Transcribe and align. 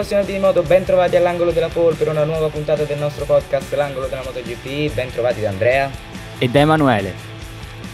Appassionati 0.00 0.32
di 0.32 0.38
moto, 0.38 0.62
ben 0.62 0.82
trovati 0.82 1.16
all'angolo 1.16 1.50
della 1.50 1.68
pole 1.68 1.94
per 1.94 2.08
una 2.08 2.24
nuova 2.24 2.48
puntata 2.48 2.84
del 2.84 2.98
nostro 2.98 3.26
podcast 3.26 3.74
L'angolo 3.74 4.06
della 4.06 4.22
MotoGP. 4.24 4.94
Ben 4.94 5.12
trovati 5.12 5.42
da 5.42 5.50
Andrea 5.50 5.90
e 6.38 6.48
da 6.48 6.60
Emanuele. 6.60 7.12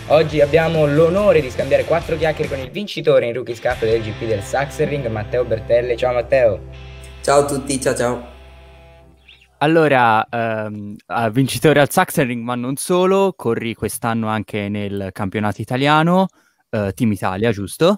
Oggi 0.07 0.41
abbiamo 0.41 0.87
l'onore 0.87 1.41
di 1.41 1.51
scambiare 1.51 1.83
quattro 1.85 2.17
chiacchiere 2.17 2.49
con 2.49 2.61
il 2.65 2.71
vincitore 2.71 3.27
in 3.27 3.33
Rookies 3.33 3.61
Cup 3.61 3.81
del 3.81 4.03
GP 4.03 4.25
del 4.25 4.41
Sachsenring, 4.41 5.05
Matteo 5.09 5.45
Bertelle. 5.45 5.97
Ciao 5.97 6.13
Matteo. 6.13 6.69
Ciao 7.23 7.41
a 7.41 7.45
tutti, 7.45 7.81
ciao 7.81 7.97
ciao. 7.97 8.27
Allora, 9.59 10.25
ehm, 10.29 10.95
vincitore 11.33 11.81
al 11.81 11.91
Sachsenring, 11.91 12.41
ma 12.41 12.55
non 12.55 12.77
solo, 12.77 13.35
corri 13.37 13.75
quest'anno 13.75 14.29
anche 14.29 14.69
nel 14.69 15.09
campionato 15.11 15.61
italiano, 15.61 16.29
eh, 16.71 16.93
Team 16.95 17.11
Italia, 17.11 17.51
giusto? 17.51 17.97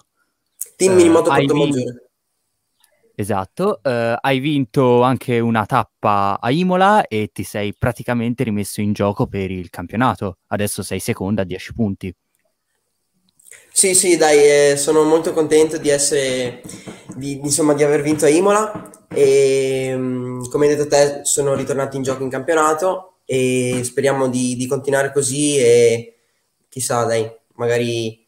Team 0.75 0.95
Minimoto 0.95 1.29
uh, 1.29 1.33
Maggiore. 1.33 2.08
Esatto, 3.19 3.81
uh, 3.83 4.15
hai 4.21 4.39
vinto 4.39 5.01
anche 5.01 5.39
una 5.39 5.65
tappa 5.65 6.39
a 6.39 6.51
Imola 6.51 7.05
e 7.05 7.31
ti 7.33 7.43
sei 7.43 7.75
praticamente 7.77 8.45
rimesso 8.45 8.79
in 8.79 8.93
gioco 8.93 9.27
per 9.27 9.51
il 9.51 9.69
campionato. 9.69 10.37
Adesso 10.47 10.83
sei 10.83 11.01
seconda 11.01 11.41
a 11.41 11.45
10 11.45 11.73
punti. 11.73 12.15
Sì, 13.73 13.93
sì, 13.93 14.15
dai, 14.15 14.37
eh, 14.37 14.77
sono 14.77 15.03
molto 15.03 15.33
contento 15.33 15.77
di 15.77 15.89
essere, 15.89 16.61
di, 17.17 17.41
insomma, 17.43 17.73
di 17.73 17.83
aver 17.83 18.03
vinto 18.03 18.23
a 18.23 18.29
Imola 18.29 18.89
e 19.13 19.93
mm, 19.93 20.43
come 20.49 20.67
hai 20.67 20.75
detto 20.77 20.87
te 20.87 21.19
sono 21.23 21.55
ritornato 21.55 21.97
in 21.97 22.03
gioco 22.03 22.23
in 22.23 22.29
campionato 22.29 23.15
e 23.25 23.81
speriamo 23.83 24.29
di, 24.29 24.55
di 24.55 24.65
continuare 24.65 25.11
così 25.11 25.57
e 25.57 26.19
chissà, 26.69 27.03
dai, 27.03 27.29
magari 27.55 28.25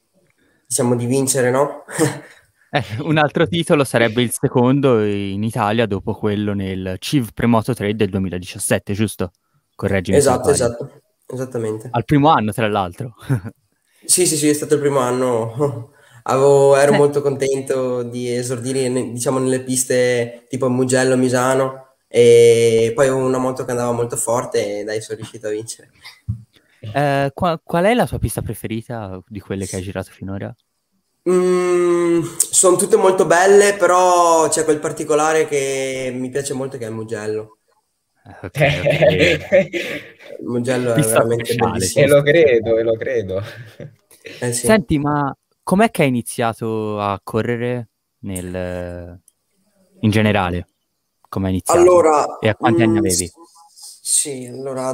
diciamo 0.68 0.98
di 0.98 1.06
vincere, 1.06 1.50
no? 1.50 1.86
Eh, 2.74 2.84
un 3.00 3.18
altro 3.18 3.48
titolo 3.48 3.84
sarebbe 3.84 4.22
il 4.22 4.32
secondo 4.32 5.04
in 5.04 5.44
Italia 5.44 5.86
dopo 5.86 6.14
quello 6.14 6.54
nel 6.54 6.96
CIV 7.00 7.34
Premoto 7.34 7.74
3 7.74 7.96
del 7.96 8.10
2017, 8.10 8.94
giusto? 8.94 9.32
Correggimi 9.76 10.16
Esatto, 10.16 10.52
esatto, 10.52 11.02
esattamente. 11.28 11.90
Al 11.92 12.06
primo 12.06 12.30
anno, 12.30 12.54
tra 12.54 12.70
l'altro. 12.70 13.16
sì, 14.06 14.26
sì, 14.26 14.38
sì, 14.38 14.48
è 14.48 14.54
stato 14.54 14.76
il 14.76 14.80
primo 14.80 15.00
anno. 15.00 15.92
Avevo, 16.24 16.78
ero 16.78 16.94
eh. 16.94 16.98
molto 16.98 17.22
contento 17.22 18.04
di 18.04 18.34
esordire, 18.34 18.90
diciamo, 19.12 19.40
nelle 19.40 19.64
piste 19.64 20.46
tipo 20.48 20.70
Mugello, 20.70 21.18
Misano 21.18 21.96
e 22.08 22.94
poi 22.96 23.08
avevo 23.08 23.26
una 23.26 23.38
moto 23.38 23.66
che 23.66 23.72
andava 23.72 23.92
molto 23.92 24.16
forte 24.16 24.80
e 24.80 24.84
dai, 24.86 25.02
sono 25.02 25.18
riuscito 25.18 25.48
a 25.48 25.50
vincere. 25.50 25.90
Eh, 26.80 27.32
qual, 27.34 27.60
qual 27.62 27.84
è 27.84 27.94
la 27.94 28.08
tua 28.08 28.18
pista 28.18 28.42
preferita 28.42 29.22
di 29.28 29.42
quelle 29.42 29.66
che 29.66 29.76
hai 29.76 29.82
girato 29.82 30.12
finora? 30.12 30.56
Mm, 31.30 32.24
sono 32.36 32.78
tutte 32.78 32.96
molto 32.96 33.26
belle, 33.26 33.76
però 33.76 34.48
c'è 34.50 34.64
quel 34.64 34.80
particolare 34.80 35.46
che 35.48 36.12
mi 36.14 36.30
piace 36.30 36.54
molto 36.54 36.78
che 36.78 36.86
è 36.86 36.88
il 36.88 36.96
Mugello. 36.96 37.58
Okay, 38.44 38.80
okay. 38.80 39.70
il 40.40 40.46
Mugello 40.46 40.94
è 40.94 41.02
veramente 41.02 41.46
speciale, 41.46 41.72
bellissimo. 41.72 42.06
E 42.06 42.08
lo 42.08 42.22
credo, 42.22 42.78
e 42.78 42.84
lo 42.84 42.96
credo. 42.96 43.44
Eh, 44.40 44.54
sì. 44.54 44.66
Senti, 44.66 45.00
ma 45.00 45.36
com'è 45.64 45.90
che 45.90 46.04
hai 46.04 46.08
iniziato 46.08 47.00
a 47.00 47.20
correre 47.24 47.90
nel... 48.20 49.20
in 50.00 50.10
generale? 50.10 50.68
Come 51.28 51.48
hai 51.48 51.54
iniziato? 51.54 51.80
Allora, 51.80 52.38
e 52.40 52.50
a 52.50 52.56
quanti 52.56 52.82
mm, 52.82 52.84
anni 52.84 52.98
avevi? 52.98 53.32
Sì, 54.02 54.46
allora 54.46 54.94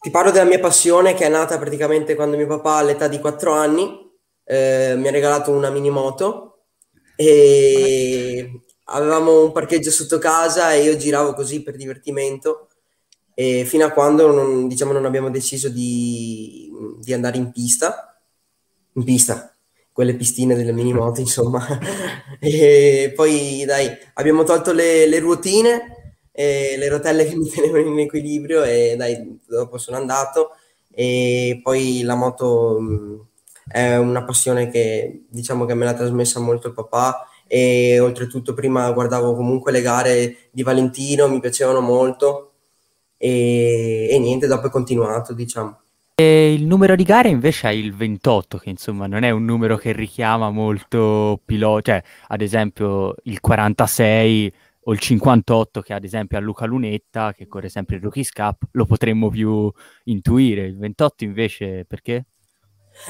ti 0.00 0.10
parlo 0.10 0.30
della 0.30 0.44
mia 0.44 0.60
passione 0.60 1.14
che 1.14 1.26
è 1.26 1.28
nata 1.28 1.58
praticamente 1.58 2.14
quando 2.14 2.36
mio 2.36 2.46
papà 2.46 2.74
all'età 2.74 3.08
di 3.08 3.18
4 3.18 3.52
anni 3.52 4.03
eh, 4.44 4.94
mi 4.96 5.08
ha 5.08 5.10
regalato 5.10 5.50
una 5.50 5.70
mini 5.70 5.90
moto 5.90 6.66
e 7.16 8.62
avevamo 8.84 9.44
un 9.44 9.52
parcheggio 9.52 9.90
sotto 9.90 10.18
casa 10.18 10.72
e 10.72 10.82
io 10.82 10.96
giravo 10.96 11.32
così 11.32 11.62
per 11.62 11.76
divertimento 11.76 12.68
e 13.34 13.64
fino 13.64 13.84
a 13.84 13.90
quando 13.90 14.30
non, 14.32 14.68
diciamo, 14.68 14.92
non 14.92 15.04
abbiamo 15.04 15.30
deciso 15.30 15.68
di, 15.68 16.70
di 17.00 17.12
andare 17.12 17.36
in 17.36 17.50
pista, 17.50 18.20
in 18.92 19.04
pista, 19.04 19.56
quelle 19.92 20.14
pistine 20.14 20.54
delle 20.54 20.72
mini 20.72 20.92
moto 20.92 21.20
insomma. 21.20 21.66
E 22.40 23.12
poi 23.14 23.64
dai 23.64 23.88
abbiamo 24.14 24.42
tolto 24.42 24.72
le, 24.72 25.06
le 25.06 25.18
ruotine 25.18 26.16
e 26.30 26.74
le 26.76 26.88
rotelle 26.88 27.24
che 27.26 27.34
mi 27.36 27.48
tenevano 27.48 27.86
in 27.86 28.00
equilibrio 28.00 28.62
e 28.64 28.96
dai 28.98 29.40
dopo 29.46 29.78
sono 29.78 29.96
andato 29.96 30.50
e 30.90 31.60
poi 31.62 32.02
la 32.02 32.16
moto 32.16 33.28
è 33.66 33.96
una 33.96 34.24
passione 34.24 34.68
che 34.70 35.24
diciamo 35.28 35.64
che 35.64 35.74
me 35.74 35.84
l'ha 35.84 35.94
trasmessa 35.94 36.40
molto 36.40 36.68
il 36.68 36.74
papà 36.74 37.28
e 37.46 38.00
oltretutto 38.00 38.54
prima 38.54 38.90
guardavo 38.90 39.34
comunque 39.34 39.72
le 39.72 39.80
gare 39.80 40.36
di 40.50 40.62
Valentino, 40.62 41.28
mi 41.28 41.40
piacevano 41.40 41.80
molto 41.80 42.52
e, 43.16 44.08
e 44.10 44.18
niente, 44.18 44.46
dopo 44.46 44.66
è 44.66 44.70
continuato 44.70 45.32
diciamo. 45.32 45.78
E 46.16 46.52
il 46.52 46.64
numero 46.64 46.94
di 46.94 47.02
gare 47.02 47.28
invece 47.28 47.68
è 47.68 47.72
il 47.72 47.92
28, 47.92 48.58
che 48.58 48.70
insomma 48.70 49.06
non 49.06 49.24
è 49.24 49.30
un 49.30 49.44
numero 49.44 49.76
che 49.76 49.92
richiama 49.92 50.50
molto 50.50 51.40
pilota, 51.44 51.92
cioè 51.92 52.02
ad 52.28 52.40
esempio 52.40 53.16
il 53.24 53.40
46 53.40 54.54
o 54.84 54.92
il 54.92 54.98
58 55.00 55.80
che 55.80 55.92
ad 55.92 56.04
esempio 56.04 56.38
a 56.38 56.40
Luca 56.40 56.66
Lunetta, 56.66 57.32
che 57.32 57.46
corre 57.48 57.68
sempre 57.68 57.96
il 57.96 58.02
Rookies 58.02 58.30
Cup, 58.30 58.62
lo 58.72 58.86
potremmo 58.86 59.28
più 59.28 59.72
intuire. 60.04 60.66
Il 60.66 60.78
28 60.78 61.24
invece 61.24 61.84
perché? 61.84 62.26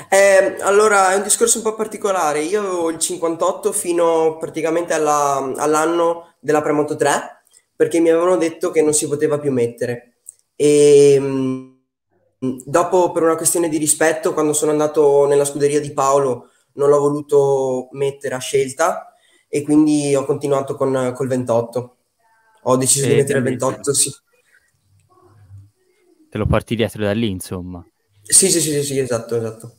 Eh, 0.09 0.57
allora, 0.61 1.13
è 1.13 1.17
un 1.17 1.23
discorso 1.23 1.59
un 1.59 1.65
po' 1.65 1.75
particolare. 1.75 2.41
Io 2.43 2.61
avevo 2.61 2.91
il 2.91 2.99
58 2.99 3.73
fino 3.73 4.37
praticamente 4.39 4.93
alla- 4.95 5.53
all'anno 5.57 6.35
della 6.41 6.63
Premoto 6.63 6.97
3, 6.97 7.43
perché 7.77 8.01
mi 8.01 8.11
avevano 8.11 8.37
detto 8.37 8.71
che 8.71 8.83
non 8.83 8.93
si 8.95 9.07
poteva 9.09 9.39
più 9.39 9.53
mettere. 9.53 10.17
E 10.57 11.19
mh, 11.21 12.63
dopo, 12.65 13.13
per 13.13 13.23
una 13.23 13.37
questione 13.37 13.69
di 13.69 13.79
rispetto, 13.79 14.33
quando 14.33 14.53
sono 14.53 14.71
andato 14.71 15.27
nella 15.27 15.45
scuderia 15.45 15.81
di 15.81 15.93
Paolo, 15.93 16.51
non 16.75 16.89
l'ho 16.89 16.99
voluto 16.99 17.89
mettere 17.93 18.35
a 18.35 18.39
scelta 18.39 19.15
e 19.49 19.63
quindi 19.63 20.15
ho 20.15 20.25
continuato 20.25 20.77
con 20.77 21.13
col 21.15 21.29
28. 21.29 21.97
Ho 22.63 22.77
deciso 22.77 23.07
di 23.07 23.15
mettere 23.15 23.39
il 23.39 23.45
28, 23.45 23.93
sì. 23.95 24.11
Te 26.31 26.39
lo 26.39 26.47
porti 26.47 26.75
dietro 26.75 27.05
da 27.05 27.13
lì, 27.13 27.31
insomma. 27.31 27.87
Sì, 28.27 28.51
sì, 28.51 28.61
sì, 28.61 28.71
sì, 28.73 28.83
sì, 28.83 28.99
esatto, 28.99 29.37
esatto. 29.37 29.77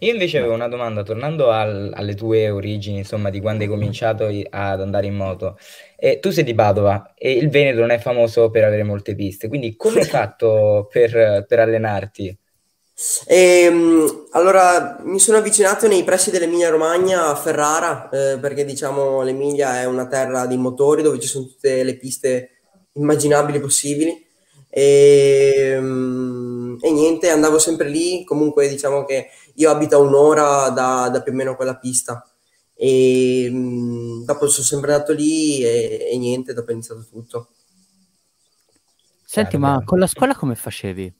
Io 0.00 0.12
invece 0.12 0.38
avevo 0.38 0.52
una 0.54 0.68
domanda, 0.68 1.02
tornando 1.02 1.50
al- 1.50 1.90
alle 1.94 2.14
tue 2.14 2.50
origini, 2.50 2.98
insomma, 2.98 3.30
di 3.30 3.40
quando 3.40 3.62
hai 3.64 3.68
cominciato 3.70 4.28
i- 4.28 4.46
ad 4.48 4.80
andare 4.80 5.06
in 5.06 5.14
moto. 5.14 5.56
E 5.96 6.18
tu 6.18 6.30
sei 6.30 6.44
di 6.44 6.54
Padova 6.54 7.14
e 7.16 7.32
il 7.32 7.48
Veneto 7.48 7.80
non 7.80 7.90
è 7.90 7.98
famoso 7.98 8.50
per 8.50 8.64
avere 8.64 8.82
molte 8.82 9.14
piste, 9.14 9.48
quindi 9.48 9.76
come 9.76 10.00
hai 10.00 10.06
fatto 10.06 10.86
per, 10.90 11.44
per 11.46 11.58
allenarti? 11.60 12.36
Ehm, 13.26 14.26
allora, 14.32 14.98
mi 15.04 15.18
sono 15.18 15.38
avvicinato 15.38 15.86
nei 15.88 16.04
pressi 16.04 16.30
dell'Emilia 16.30 16.68
Romagna 16.68 17.28
a 17.28 17.34
Ferrara, 17.34 18.08
eh, 18.10 18.38
perché 18.38 18.64
diciamo 18.64 19.22
l'Emilia 19.22 19.80
è 19.80 19.86
una 19.86 20.06
terra 20.06 20.46
di 20.46 20.56
motori 20.58 21.02
dove 21.02 21.18
ci 21.18 21.26
sono 21.28 21.46
tutte 21.46 21.82
le 21.82 21.96
piste 21.96 22.50
immaginabili 22.92 23.58
possibili. 23.60 24.26
E, 24.68 25.76
mm, 25.80 26.59
e 26.80 26.90
niente, 26.90 27.30
andavo 27.30 27.58
sempre 27.58 27.88
lì. 27.88 28.24
Comunque, 28.24 28.68
diciamo 28.68 29.04
che 29.04 29.28
io 29.54 29.70
abito 29.70 29.96
a 29.96 30.00
un'ora 30.00 30.68
da, 30.70 31.08
da 31.08 31.22
più 31.22 31.32
o 31.32 31.34
meno 31.34 31.56
quella 31.56 31.76
pista. 31.76 32.24
E 32.74 33.48
mh, 33.50 33.56
mm, 33.56 34.24
dopo 34.24 34.48
sono 34.48 34.64
sempre 34.64 34.92
andato 34.92 35.12
lì 35.12 35.62
e, 35.62 36.08
e, 36.12 36.18
niente, 36.18 36.54
dopo 36.54 36.70
è 36.70 36.72
iniziato 36.72 37.04
tutto. 37.10 37.48
Senti, 39.24 39.58
ma 39.58 39.82
con 39.84 39.98
la 39.98 40.06
scuola 40.06 40.34
come 40.34 40.54
facevi? 40.54 41.14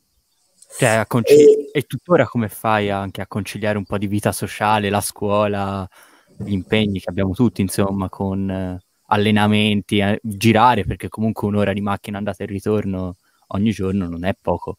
Cioè, 0.79 1.05
concil- 1.07 1.39
e... 1.39 1.71
e 1.73 1.83
tuttora 1.83 2.27
come 2.27 2.49
fai 2.49 2.91
anche 2.91 3.21
a 3.21 3.27
conciliare 3.27 3.79
un 3.79 3.85
po' 3.85 3.99
di 3.99 4.07
vita 4.07 4.33
sociale, 4.33 4.91
la 4.91 5.01
scuola, 5.01 5.89
gli 6.37 6.53
impegni 6.53 7.01
che 7.01 7.11
abbiamo 7.11 7.35
tutti, 7.35 7.61
insomma, 7.61 8.09
con 8.09 8.51
eh, 8.51 8.79
allenamenti, 9.07 9.99
eh, 9.99 10.19
girare, 10.23 10.85
perché 10.85 11.09
comunque 11.09 11.47
un'ora 11.47 11.73
di 11.73 11.81
macchina 11.81 12.19
andata 12.19 12.43
e 12.43 12.47
ritorno 12.47 13.17
ogni 13.49 13.71
giorno 13.71 14.09
non 14.09 14.25
è 14.25 14.35
poco. 14.41 14.79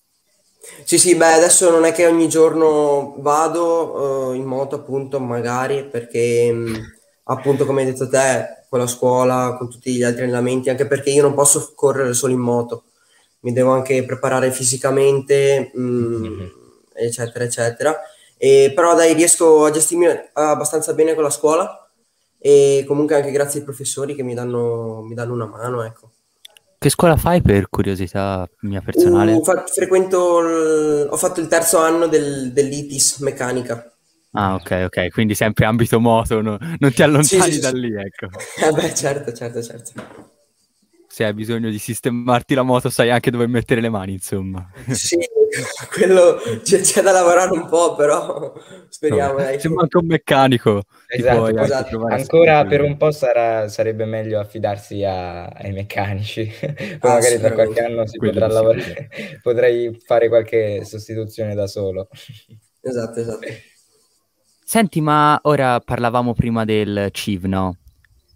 Sì, 0.84 0.98
sì, 1.00 1.16
beh, 1.16 1.34
adesso 1.34 1.70
non 1.72 1.86
è 1.86 1.92
che 1.92 2.06
ogni 2.06 2.30
giorno 2.30 3.16
vado 3.18 4.30
uh, 4.30 4.34
in 4.34 4.44
moto, 4.44 4.76
appunto, 4.76 5.20
magari, 5.20 5.86
perché 5.86 6.52
mh, 6.52 6.94
appunto, 7.24 7.66
come 7.66 7.82
hai 7.82 7.92
detto 7.92 8.08
te, 8.08 8.66
con 8.70 8.80
la 8.80 8.88
scuola, 8.88 9.56
con 9.58 9.70
tutti 9.70 9.94
gli 9.94 10.04
altri 10.04 10.24
allenamenti, 10.24 10.70
anche 10.70 10.88
perché 10.88 11.10
io 11.10 11.24
non 11.24 11.34
posso 11.34 11.74
correre 11.76 12.14
solo 12.14 12.34
in 12.34 12.40
moto, 12.40 12.84
mi 13.42 13.54
devo 13.54 13.72
anche 13.72 14.04
preparare 14.06 14.52
fisicamente, 14.52 15.72
mh, 15.74 15.82
mm-hmm. 15.82 16.48
eccetera, 16.94 17.44
eccetera. 17.44 18.00
E, 18.38 18.72
però 18.76 18.96
dai, 18.96 19.14
riesco 19.14 19.66
a 19.66 19.72
gestirmi 19.72 20.08
abbastanza 20.34 20.94
bene 20.94 21.14
con 21.14 21.24
la 21.24 21.30
scuola 21.30 21.90
e 22.40 22.84
comunque 22.88 23.16
anche 23.16 23.32
grazie 23.32 23.60
ai 23.60 23.66
professori 23.66 24.16
che 24.16 24.24
mi 24.24 24.34
danno, 24.34 25.02
mi 25.02 25.14
danno 25.16 25.34
una 25.34 25.46
mano, 25.46 25.84
ecco. 25.84 26.12
Che 26.82 26.90
scuola 26.90 27.16
fai 27.16 27.44
per 27.44 27.70
curiosità 27.70 28.50
mia 28.62 28.82
personale? 28.82 29.34
Uh, 29.34 29.44
fa- 29.44 29.64
frequento, 29.68 30.40
il- 30.40 31.08
ho 31.10 31.16
fatto 31.18 31.40
il 31.40 31.48
terzo 31.48 31.78
anno 31.78 32.08
del, 32.08 32.52
dell'ITIS 32.52 33.20
meccanica. 33.20 33.94
Ah, 34.34 34.56
ok, 34.56 34.72
ok, 34.86 35.10
quindi 35.10 35.36
sempre 35.36 35.66
ambito 35.66 36.00
moto, 36.00 36.42
no? 36.42 36.58
non 36.80 36.94
ti 36.94 37.02
allontani 37.04 37.52
sì, 37.52 37.54
sì, 37.54 37.62
da 37.62 37.70
sì. 37.70 37.80
lì, 37.80 37.94
ecco. 37.96 38.28
Eh 38.66 38.72
beh, 38.72 38.96
certo, 38.96 39.34
certo, 39.34 39.62
certo 39.62 40.30
se 41.12 41.26
hai 41.26 41.34
bisogno 41.34 41.70
di 41.70 41.78
sistemarti 41.78 42.54
la 42.54 42.62
moto 42.62 42.90
sai 42.90 43.10
anche 43.10 43.32
dove 43.32 43.46
mettere 43.46 43.82
le 43.82 43.90
mani, 43.90 44.14
insomma. 44.14 44.66
Sì, 44.92 45.18
quello 45.92 46.40
c'è, 46.64 46.80
c'è 46.80 47.02
da 47.02 47.12
lavorare 47.12 47.52
un 47.52 47.68
po', 47.68 47.96
però 47.96 48.54
speriamo. 48.88 49.40
No, 49.40 49.60
se 49.60 49.68
manca 49.68 50.00
un 50.00 50.06
meccanico. 50.06 50.84
Esatto, 51.08 51.58
esatto. 51.58 52.06
Ancora 52.08 52.64
per 52.64 52.82
un 52.82 52.96
po' 52.96 53.12
sarà, 53.12 53.68
sarebbe 53.68 54.06
meglio 54.06 54.40
affidarsi 54.40 55.04
a, 55.04 55.48
ai 55.48 55.74
meccanici, 55.74 56.50
poi 56.98 57.12
ah, 57.12 57.14
magari 57.16 57.38
tra 57.40 57.52
qualche 57.52 57.82
anno 57.82 58.08
si 58.08 58.18
potrà 58.18 58.48
lavorare, 58.48 59.10
potrei 59.44 60.02
fare 60.06 60.30
qualche 60.30 60.86
sostituzione 60.86 61.54
da 61.54 61.68
solo. 61.68 62.08
Esatto, 62.80 63.20
esatto. 63.20 63.48
Senti, 64.64 65.02
ma 65.02 65.38
ora 65.44 65.82
parlavamo 65.82 66.34
prima 66.34 66.64
del 66.64 67.10
CIV, 67.12 67.44
no? 67.44 67.76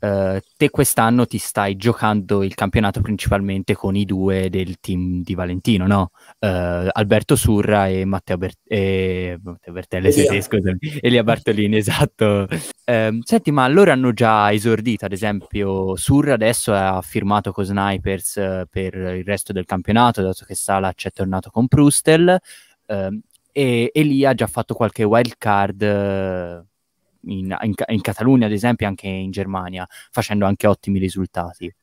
Uh, 0.05 0.39
te 0.55 0.69
quest'anno 0.69 1.25
ti 1.25 1.39
stai 1.39 1.75
giocando 1.77 2.43
il 2.43 2.53
campionato 2.53 3.01
principalmente 3.01 3.73
con 3.73 3.95
i 3.95 4.05
due 4.05 4.51
del 4.51 4.79
team 4.79 5.23
di 5.23 5.33
Valentino, 5.33 5.87
no? 5.87 6.11
Uh, 6.37 6.89
Alberto 6.91 7.35
Surra 7.35 7.87
e 7.87 8.05
Matteo, 8.05 8.37
Ber- 8.37 8.59
e... 8.63 9.39
Matteo 9.41 9.73
Bertelli, 9.73 10.11
sì, 10.11 10.41
scusami, 10.41 10.77
Elia 11.01 11.23
Bartolini, 11.23 11.77
esatto. 11.77 12.47
Uh, 12.85 13.19
senti, 13.23 13.49
ma 13.49 13.67
loro 13.67 13.91
hanno 13.91 14.13
già 14.13 14.53
esordito, 14.53 15.05
ad 15.05 15.11
esempio 15.11 15.95
Surra 15.95 16.33
adesso 16.33 16.71
ha 16.71 17.01
firmato 17.01 17.51
con 17.51 17.63
Snipers 17.63 18.37
eh, 18.37 18.67
per 18.69 18.93
il 18.93 19.23
resto 19.23 19.53
del 19.53 19.65
campionato, 19.65 20.21
dato 20.21 20.45
che 20.45 20.53
Sala 20.53 20.93
c'è 20.93 21.09
tornato 21.09 21.49
con 21.49 21.67
Prustel, 21.67 22.37
ehm, 22.85 23.21
e 23.51 23.89
Elia 23.91 24.29
ha 24.29 24.33
già 24.35 24.47
fatto 24.47 24.75
qualche 24.75 25.03
wild 25.03 25.33
card 25.39 26.63
in, 27.25 27.55
in, 27.61 27.73
in 27.87 28.01
Catalogna, 28.01 28.45
ad 28.45 28.51
esempio, 28.51 28.87
anche 28.87 29.07
in 29.07 29.31
Germania, 29.31 29.87
facendo 30.11 30.45
anche 30.45 30.67
ottimi 30.67 30.99
risultati. 30.99 31.73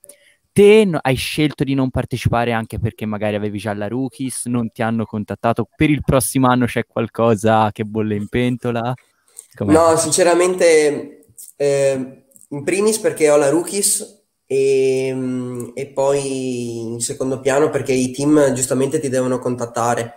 Te 0.53 0.87
hai 1.00 1.15
scelto 1.15 1.65
di 1.65 1.73
non 1.73 1.89
partecipare 1.89 2.53
anche 2.53 2.79
perché 2.79 3.06
magari 3.06 3.37
avevi 3.37 3.59
già 3.59 3.73
la 3.73 3.89
Rookies, 3.89 4.44
non 4.47 4.71
ti 4.71 4.83
hanno 4.83 5.06
contattato, 5.06 5.67
per 5.75 5.89
il 5.89 6.03
prossimo 6.05 6.49
anno 6.49 6.67
c'è 6.67 6.85
qualcosa 6.87 7.71
che 7.73 7.85
bolle 7.85 8.17
in 8.17 8.29
pentola? 8.29 8.93
Com'è? 9.55 9.73
No, 9.73 9.97
sinceramente, 9.97 11.25
eh, 11.56 12.25
in 12.49 12.65
primis 12.65 12.99
perché 12.99 13.31
ho 13.31 13.37
la 13.37 13.49
Rookies 13.49 14.25
e, 14.47 15.73
e, 15.73 15.87
poi 15.87 16.81
in 16.81 17.00
secondo 17.00 17.41
piano 17.41 17.71
perché 17.71 17.93
i 17.93 18.11
team 18.11 18.53
giustamente 18.53 19.00
ti 19.00 19.09
devono 19.09 19.38
contattare. 19.38 20.17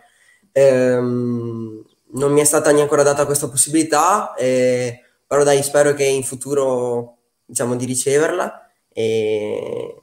Eh, 0.51 0.97
non 0.97 2.31
mi 2.31 2.41
è 2.41 2.43
stata 2.43 2.71
neanche 2.71 3.03
data 3.03 3.25
questa 3.25 3.47
possibilità. 3.47 4.33
Eh, 4.33 4.99
però 5.35 5.43
dai, 5.43 5.61
spero 5.63 5.93
che 5.93 6.05
in 6.05 6.23
futuro 6.23 7.17
diciamo 7.43 7.75
di 7.75 7.83
riceverla 7.83 8.69
e, 8.87 10.01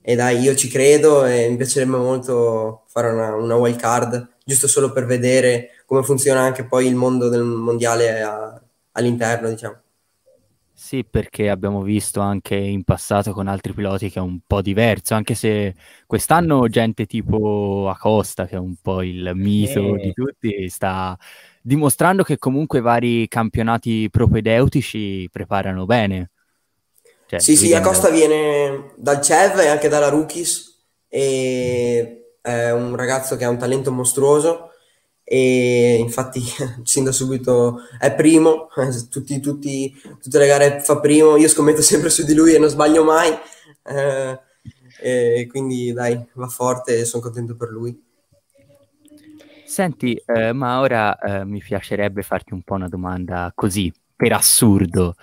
e 0.00 0.14
dai, 0.14 0.38
io 0.38 0.54
ci 0.54 0.68
credo 0.68 1.26
e 1.26 1.50
mi 1.50 1.56
piacerebbe 1.56 1.98
molto 1.98 2.84
fare 2.86 3.10
una, 3.10 3.34
una 3.34 3.54
wild 3.54 3.76
card, 3.76 4.36
giusto 4.42 4.66
solo 4.66 4.90
per 4.90 5.04
vedere 5.04 5.82
come 5.84 6.02
funziona 6.02 6.40
anche 6.40 6.64
poi 6.64 6.86
il 6.86 6.94
mondo 6.94 7.28
del 7.28 7.42
mondiale 7.42 8.22
a, 8.22 8.62
all'interno, 8.92 9.50
diciamo. 9.50 9.76
Sì, 10.72 11.04
perché 11.04 11.50
abbiamo 11.50 11.82
visto 11.82 12.20
anche 12.20 12.56
in 12.56 12.82
passato 12.82 13.32
con 13.32 13.48
altri 13.48 13.74
piloti 13.74 14.10
che 14.10 14.18
è 14.18 14.22
un 14.22 14.40
po' 14.46 14.62
diverso, 14.62 15.14
anche 15.14 15.34
se 15.34 15.74
quest'anno 16.06 16.66
gente 16.68 17.04
tipo 17.04 17.90
Acosta, 17.90 18.46
che 18.46 18.56
è 18.56 18.58
un 18.58 18.76
po' 18.80 19.02
il 19.02 19.32
mito 19.34 19.96
eh. 19.96 20.02
di 20.02 20.12
tutti, 20.12 20.68
sta 20.70 21.16
dimostrando 21.62 22.22
che 22.22 22.38
comunque 22.38 22.80
vari 22.80 23.28
campionati 23.28 24.08
propedeutici 24.10 25.28
preparano 25.30 25.86
bene. 25.86 26.30
Cioè, 27.26 27.40
sì, 27.40 27.56
sì, 27.56 27.72
Acosta 27.72 28.10
viene 28.10 28.92
dal 28.96 29.22
CEV 29.22 29.60
e 29.60 29.68
anche 29.68 29.88
dalla 29.88 30.08
Rookies 30.08 30.84
e 31.08 32.36
è 32.42 32.70
un 32.72 32.94
ragazzo 32.96 33.36
che 33.36 33.44
ha 33.44 33.48
un 33.48 33.58
talento 33.58 33.90
mostruoso 33.90 34.72
e 35.24 35.96
infatti 35.98 36.42
sin 36.84 37.04
da 37.04 37.12
subito 37.12 37.80
è 37.98 38.12
primo, 38.14 38.68
tutti, 39.08 39.40
tutti, 39.40 39.94
tutte 40.20 40.38
le 40.38 40.46
gare 40.46 40.80
fa 40.80 41.00
primo, 41.00 41.36
io 41.36 41.48
scommetto 41.48 41.80
sempre 41.80 42.10
su 42.10 42.24
di 42.24 42.34
lui 42.34 42.54
e 42.54 42.58
non 42.58 42.68
sbaglio 42.68 43.04
mai, 43.04 43.32
eh, 43.84 44.40
e 45.00 45.46
quindi 45.48 45.92
dai, 45.92 46.22
va 46.34 46.48
forte 46.48 46.98
e 46.98 47.04
sono 47.04 47.22
contento 47.22 47.56
per 47.56 47.70
lui. 47.70 48.10
Senti, 49.72 50.22
eh, 50.26 50.52
ma 50.52 50.80
ora 50.80 51.18
eh, 51.18 51.46
mi 51.46 51.58
piacerebbe 51.58 52.20
farti 52.20 52.52
un 52.52 52.60
po' 52.60 52.74
una 52.74 52.88
domanda 52.88 53.50
così, 53.54 53.90
per 54.14 54.34
assurdo. 54.34 55.14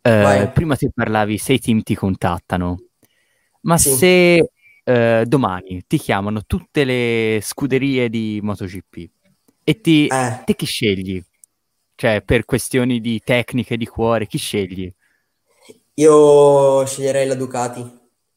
Eh, 0.00 0.48
prima 0.54 0.76
ti 0.76 0.88
parlavi, 0.94 1.36
sei 1.38 1.58
team 1.58 1.82
ti 1.82 1.96
contattano, 1.96 2.84
ma 3.62 3.76
sì. 3.76 3.90
se 3.90 4.50
eh, 4.84 5.24
domani 5.26 5.82
ti 5.88 5.98
chiamano 5.98 6.44
tutte 6.46 6.84
le 6.84 7.40
scuderie 7.42 8.08
di 8.08 8.38
MotoGP 8.44 9.10
e 9.64 9.80
ti, 9.80 10.06
eh. 10.06 10.42
te 10.44 10.54
chi 10.54 10.66
scegli? 10.66 11.20
Cioè, 11.96 12.22
per 12.22 12.44
questioni 12.44 13.00
di 13.00 13.20
tecniche, 13.24 13.76
di 13.76 13.86
cuore, 13.86 14.28
chi 14.28 14.38
scegli? 14.38 14.88
Io 15.94 16.86
sceglierei 16.86 17.26
la 17.26 17.34
Ducati, 17.34 17.84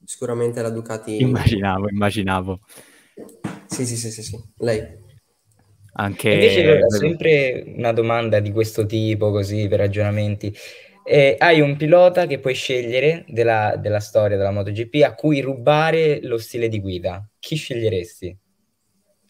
sicuramente 0.03 0.63
la 0.63 0.71
Ducati. 0.71 1.17
Immaginavo, 1.17 1.89
immaginavo. 1.89 2.59
Sì, 3.67 3.85
sì, 3.85 3.95
sì, 3.95 4.09
sì, 4.09 4.23
sì. 4.23 4.43
lei. 4.57 5.08
Anche... 5.99 6.31
Invece 6.31 6.81
ho 6.81 6.89
sempre 6.89 7.63
una 7.75 7.91
domanda 7.91 8.39
di 8.39 8.51
questo 8.51 8.85
tipo, 8.85 9.31
così 9.31 9.67
per 9.67 9.79
ragionamenti. 9.79 10.55
Eh, 11.03 11.35
hai 11.37 11.59
un 11.59 11.75
pilota 11.75 12.25
che 12.25 12.39
puoi 12.39 12.53
scegliere 12.53 13.25
della, 13.27 13.75
della, 13.77 13.99
storia 13.99 14.37
della 14.37 14.51
MotoGP 14.51 15.03
a 15.03 15.13
cui 15.13 15.41
rubare 15.41 16.19
lo 16.23 16.37
stile 16.37 16.69
di 16.69 16.79
guida. 16.79 17.27
Chi 17.39 17.55
sceglieresti? 17.55 18.37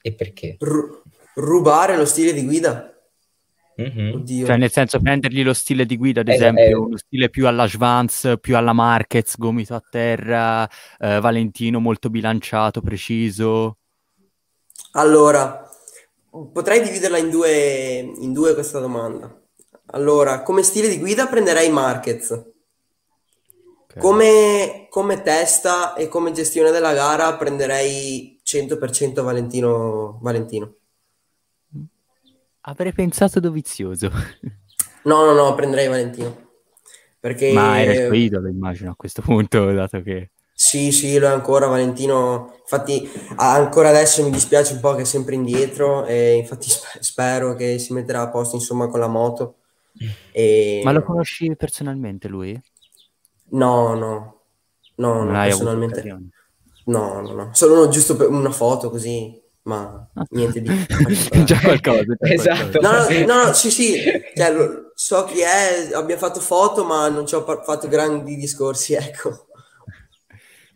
E 0.01 0.13
perché? 0.13 0.57
R- 0.59 1.01
rubare 1.35 1.97
lo 1.97 2.05
stile 2.05 2.33
di 2.33 2.45
guida? 2.45 2.93
Mm-hmm. 3.81 4.45
Cioè, 4.45 4.57
nel 4.57 4.71
senso, 4.71 4.99
prendergli 4.99 5.41
lo 5.41 5.53
stile 5.53 5.85
di 5.85 5.95
guida, 5.97 6.19
ad 6.19 6.27
eh, 6.27 6.33
esempio, 6.33 6.63
eh, 6.63 6.73
uno 6.73 6.97
stile 6.97 7.29
più 7.29 7.47
alla 7.47 7.67
Schwanz, 7.67 8.33
più 8.41 8.57
alla 8.57 8.73
Marquez, 8.73 9.37
gomito 9.37 9.73
a 9.73 9.81
terra, 9.89 10.69
eh, 10.99 11.19
Valentino 11.19 11.79
molto 11.79 12.09
bilanciato, 12.09 12.81
preciso. 12.81 13.77
Allora, 14.91 15.68
Potrei 16.29 16.81
dividerla 16.81 17.17
in 17.17 17.29
due, 17.29 17.99
in 17.99 18.33
due 18.33 18.53
questa 18.53 18.79
domanda. 18.79 19.35
Allora, 19.87 20.43
come 20.43 20.61
stile 20.61 20.87
di 20.87 20.99
guida 20.99 21.27
prenderei 21.27 21.69
Marquez. 21.71 22.31
Okay. 22.31 24.01
Come, 24.01 24.87
come, 24.89 25.23
testa 25.23 25.95
e 25.95 26.07
come 26.07 26.31
gestione 26.31 26.69
della 26.69 26.93
gara 26.93 27.35
prenderei 27.35 28.39
100% 28.43 29.23
Valentino. 29.23 30.19
Valentino. 30.21 30.75
Avrei 32.61 32.93
pensato 32.93 33.39
Dovizioso. 33.39 34.11
no, 35.03 35.25
no, 35.25 35.33
no, 35.33 35.55
prenderei 35.55 35.87
Valentino. 35.87 36.47
Perché... 37.19 37.51
Ma 37.51 37.81
era 37.81 37.93
il 37.93 38.07
tuo 38.07 38.15
idolo, 38.15 38.47
immagino, 38.47 38.91
a 38.91 38.95
questo 38.95 39.21
punto, 39.21 39.71
dato 39.71 40.01
che... 40.01 40.31
Sì, 40.61 40.91
sì, 40.91 41.17
lo 41.17 41.27
è 41.27 41.31
ancora 41.31 41.67
Valentino. 41.67 42.57
Infatti, 42.59 43.09
ancora 43.37 43.87
adesso 43.87 44.21
mi 44.21 44.29
dispiace 44.29 44.73
un 44.73 44.81
po' 44.81 44.93
che 44.93 45.03
è 45.03 45.05
sempre 45.05 45.35
indietro. 45.35 46.05
E 46.05 46.33
infatti, 46.35 46.67
spero 46.99 47.55
che 47.55 47.79
si 47.79 47.93
metterà 47.93 48.23
a 48.23 48.29
posto 48.29 48.57
insomma 48.57 48.87
con 48.87 48.99
la 48.99 49.07
moto. 49.07 49.55
E... 50.33 50.81
Ma 50.83 50.91
lo 50.91 51.01
conosci 51.01 51.55
personalmente 51.55 52.27
lui? 52.27 52.61
No, 53.51 53.95
no, 53.95 54.41
no, 54.95 55.23
non 55.23 55.31
personalmente. 55.31 56.03
No, 56.87 57.21
no, 57.21 57.31
no. 57.31 57.49
Solo 57.53 57.87
giusto 57.87 58.17
per 58.17 58.27
una 58.27 58.51
foto 58.51 58.89
così, 58.89 59.41
ma 59.61 60.09
ah. 60.13 60.25
niente 60.31 60.61
di. 60.61 60.69
già 61.45 61.57
qualcosa. 61.61 62.03
Già 62.19 62.33
esatto. 62.33 62.79
Qualcosa. 62.79 63.25
No, 63.25 63.33
no, 63.33 63.43
no, 63.45 63.53
sì, 63.53 63.71
sì. 63.71 63.93
Cioè, 64.35 64.53
so 64.93 65.23
chi 65.23 65.39
è, 65.39 65.93
abbiamo 65.93 66.19
fatto 66.19 66.41
foto, 66.41 66.83
ma 66.83 67.07
non 67.07 67.25
ci 67.25 67.35
ho 67.35 67.45
fatto 67.45 67.87
grandi 67.87 68.35
discorsi, 68.35 68.93
ecco. 68.93 69.45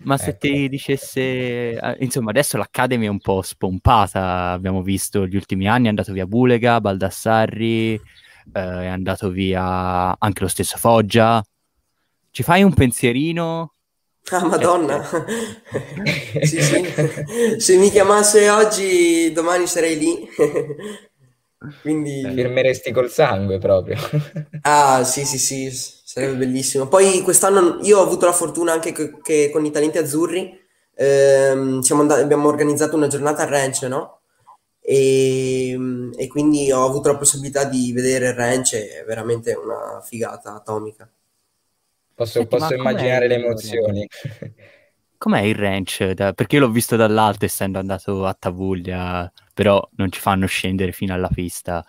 Ma 0.04 0.18
se 0.18 0.32
ecco. 0.32 0.40
ti 0.40 0.70
dicesse, 0.70 1.22
eh, 1.22 1.96
insomma, 2.00 2.30
adesso 2.30 2.58
l'Academy 2.58 3.06
è 3.06 3.10
un 3.10 3.20
po' 3.20 3.42
spompata, 3.42 4.52
abbiamo 4.52 4.82
visto 4.82 5.26
gli 5.26 5.36
ultimi 5.36 5.68
anni, 5.68 5.86
è 5.86 5.90
andato 5.90 6.14
via 6.14 6.26
Bulega, 6.26 6.82
Baldassarri, 6.82 7.94
eh, 7.94 8.00
è 8.52 8.88
andato 8.88 9.30
via 9.30 10.18
anche 10.18 10.42
lo 10.42 10.48
stesso 10.48 10.78
Foggia. 10.78 11.44
Ci 12.32 12.44
fai 12.44 12.64
un 12.64 12.74
pensierino? 12.74 13.74
Ah, 14.32 14.46
madonna! 14.46 15.04
sì, 16.42 16.62
sì. 16.62 16.86
Se 17.58 17.78
mi 17.78 17.90
chiamasse 17.90 18.50
oggi, 18.50 19.32
domani 19.32 19.68
sarei 19.68 19.98
lì. 19.98 20.28
Quindi... 21.82 22.22
Firmeresti 22.34 22.92
col 22.92 23.10
sangue 23.10 23.58
proprio. 23.58 23.98
ah, 24.62 25.04
sì, 25.04 25.24
sì, 25.26 25.38
sì 25.38 26.02
Sarebbe 26.14 26.46
bellissimo. 26.46 26.88
Poi 26.88 27.22
quest'anno 27.22 27.80
io 27.82 27.98
ho 27.98 28.04
avuto 28.04 28.28
la 28.28 28.34
fortuna 28.34 28.72
anche 28.72 28.92
che, 28.92 29.20
che 29.20 29.50
con 29.52 29.66
i 29.66 29.72
talenti 29.72 29.98
azzurri 29.98 30.56
ehm, 30.94 31.82
andati, 31.90 32.22
abbiamo 32.22 32.48
organizzato 32.48 32.96
una 32.96 33.08
giornata 33.08 33.42
a 33.42 33.48
ranch, 33.48 33.82
no? 33.84 34.20
e, 34.80 35.76
e 36.16 36.28
quindi 36.28 36.72
ho 36.72 36.86
avuto 36.86 37.12
la 37.12 37.18
possibilità 37.18 37.64
di 37.64 37.92
vedere 37.94 38.28
il 38.28 38.34
ranch, 38.36 38.76
è 38.76 39.04
veramente 39.08 39.54
una 39.54 40.02
figata 40.04 40.54
atomica. 40.54 41.10
Posso, 42.14 42.32
Senti, 42.34 42.58
posso 42.58 42.76
immaginare 42.76 43.28
le 43.28 43.36
emozioni. 43.36 44.08
Com'è 45.18 45.42
il 45.42 45.56
ranch? 45.56 46.12
Da- 46.12 46.34
Perché 46.34 46.58
io 46.58 46.62
l'ho 46.62 46.70
visto 46.70 46.96
dall'alto 46.96 47.46
essendo 47.46 47.80
andato 47.80 48.28
a 48.28 48.36
Tavuglia, 48.38 49.32
però 49.52 49.82
non 49.96 50.12
ci 50.12 50.20
fanno 50.20 50.46
scendere 50.46 50.92
fino 50.92 51.16
alla 51.16 51.30
pista. 51.34 51.84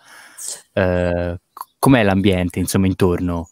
Eh, 0.73 1.39
com'è 1.77 2.03
l'ambiente, 2.03 2.57
insomma, 2.57 2.87
intorno? 2.87 3.49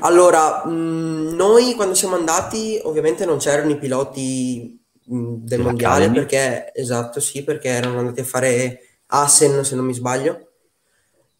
Allora, 0.00 0.66
mh, 0.66 1.34
noi 1.34 1.74
quando 1.74 1.94
siamo 1.94 2.14
andati, 2.14 2.78
ovviamente 2.84 3.24
non 3.24 3.38
c'erano 3.38 3.70
i 3.70 3.78
piloti 3.78 4.78
mh, 5.06 5.34
del 5.44 5.60
mondiale 5.60 6.10
Dell'Academy? 6.10 6.12
perché, 6.12 6.72
esatto, 6.74 7.20
sì, 7.20 7.42
perché 7.44 7.68
erano 7.68 7.98
andati 7.98 8.20
a 8.20 8.24
fare 8.24 8.80
Assen, 9.06 9.64
se 9.64 9.74
non 9.74 9.84
mi 9.86 9.94
sbaglio, 9.94 10.48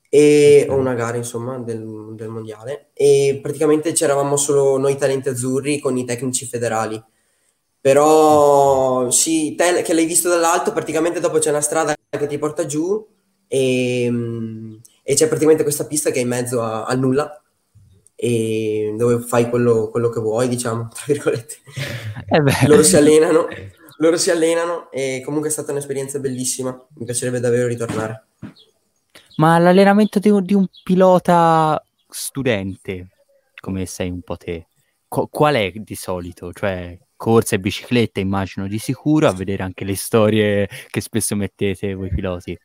e, 0.08 0.66
o 0.68 0.76
una 0.76 0.94
gara, 0.94 1.16
insomma, 1.16 1.58
del, 1.58 2.12
del 2.14 2.28
mondiale. 2.28 2.90
E 2.94 3.38
praticamente 3.42 3.92
c'eravamo 3.92 4.36
solo 4.36 4.76
noi 4.78 4.96
talenti 4.96 5.28
azzurri 5.28 5.78
con 5.78 5.96
i 5.96 6.04
tecnici 6.04 6.46
federali. 6.46 7.02
Però 7.80 9.10
sì, 9.10 9.54
te 9.56 9.82
che 9.82 9.92
l'hai 9.94 10.06
visto 10.06 10.28
dall'alto, 10.28 10.72
praticamente 10.72 11.18
dopo 11.20 11.38
c'è 11.38 11.50
una 11.50 11.60
strada 11.60 11.94
che 12.08 12.26
ti 12.28 12.38
porta 12.38 12.64
giù 12.66 13.04
e, 13.48 14.08
mh, 14.10 14.80
e 15.02 15.14
c'è 15.14 15.26
praticamente 15.26 15.64
questa 15.64 15.86
pista 15.86 16.10
che 16.10 16.18
è 16.20 16.22
in 16.22 16.28
mezzo 16.28 16.62
a- 16.62 16.84
al 16.84 16.98
nulla 17.00 17.41
e 18.24 18.94
dove 18.96 19.18
fai 19.18 19.50
quello, 19.50 19.88
quello 19.90 20.08
che 20.08 20.20
vuoi, 20.20 20.46
diciamo, 20.46 20.86
tra 20.94 21.02
virgolette. 21.08 21.56
Eh. 22.28 22.68
Loro 22.68 22.84
si 22.84 22.94
allenano, 22.94 23.48
loro 23.96 24.16
si 24.16 24.30
allenano 24.30 24.92
e 24.92 25.22
comunque 25.24 25.48
è 25.48 25.52
stata 25.52 25.72
un'esperienza 25.72 26.20
bellissima. 26.20 26.70
Mi 26.94 27.04
piacerebbe 27.04 27.40
davvero 27.40 27.66
ritornare. 27.66 28.26
Ma 29.38 29.58
l'allenamento 29.58 30.20
di, 30.20 30.28
un- 30.30 30.44
di 30.44 30.54
un 30.54 30.68
pilota 30.84 31.84
studente, 32.08 33.08
come 33.58 33.86
sei 33.86 34.10
un 34.10 34.20
po' 34.20 34.36
te, 34.36 34.68
qu- 35.08 35.28
qual 35.28 35.56
è 35.56 35.72
di 35.74 35.96
solito? 35.96 36.52
Cioè, 36.52 36.96
corsa 37.16 37.56
e 37.56 37.58
bicicletta, 37.58 38.20
immagino 38.20 38.68
di 38.68 38.78
sicuro, 38.78 39.26
a 39.26 39.32
vedere 39.32 39.64
anche 39.64 39.84
le 39.84 39.96
storie 39.96 40.68
che 40.90 41.00
spesso 41.00 41.34
mettete 41.34 41.94
voi 41.94 42.10
piloti. 42.10 42.56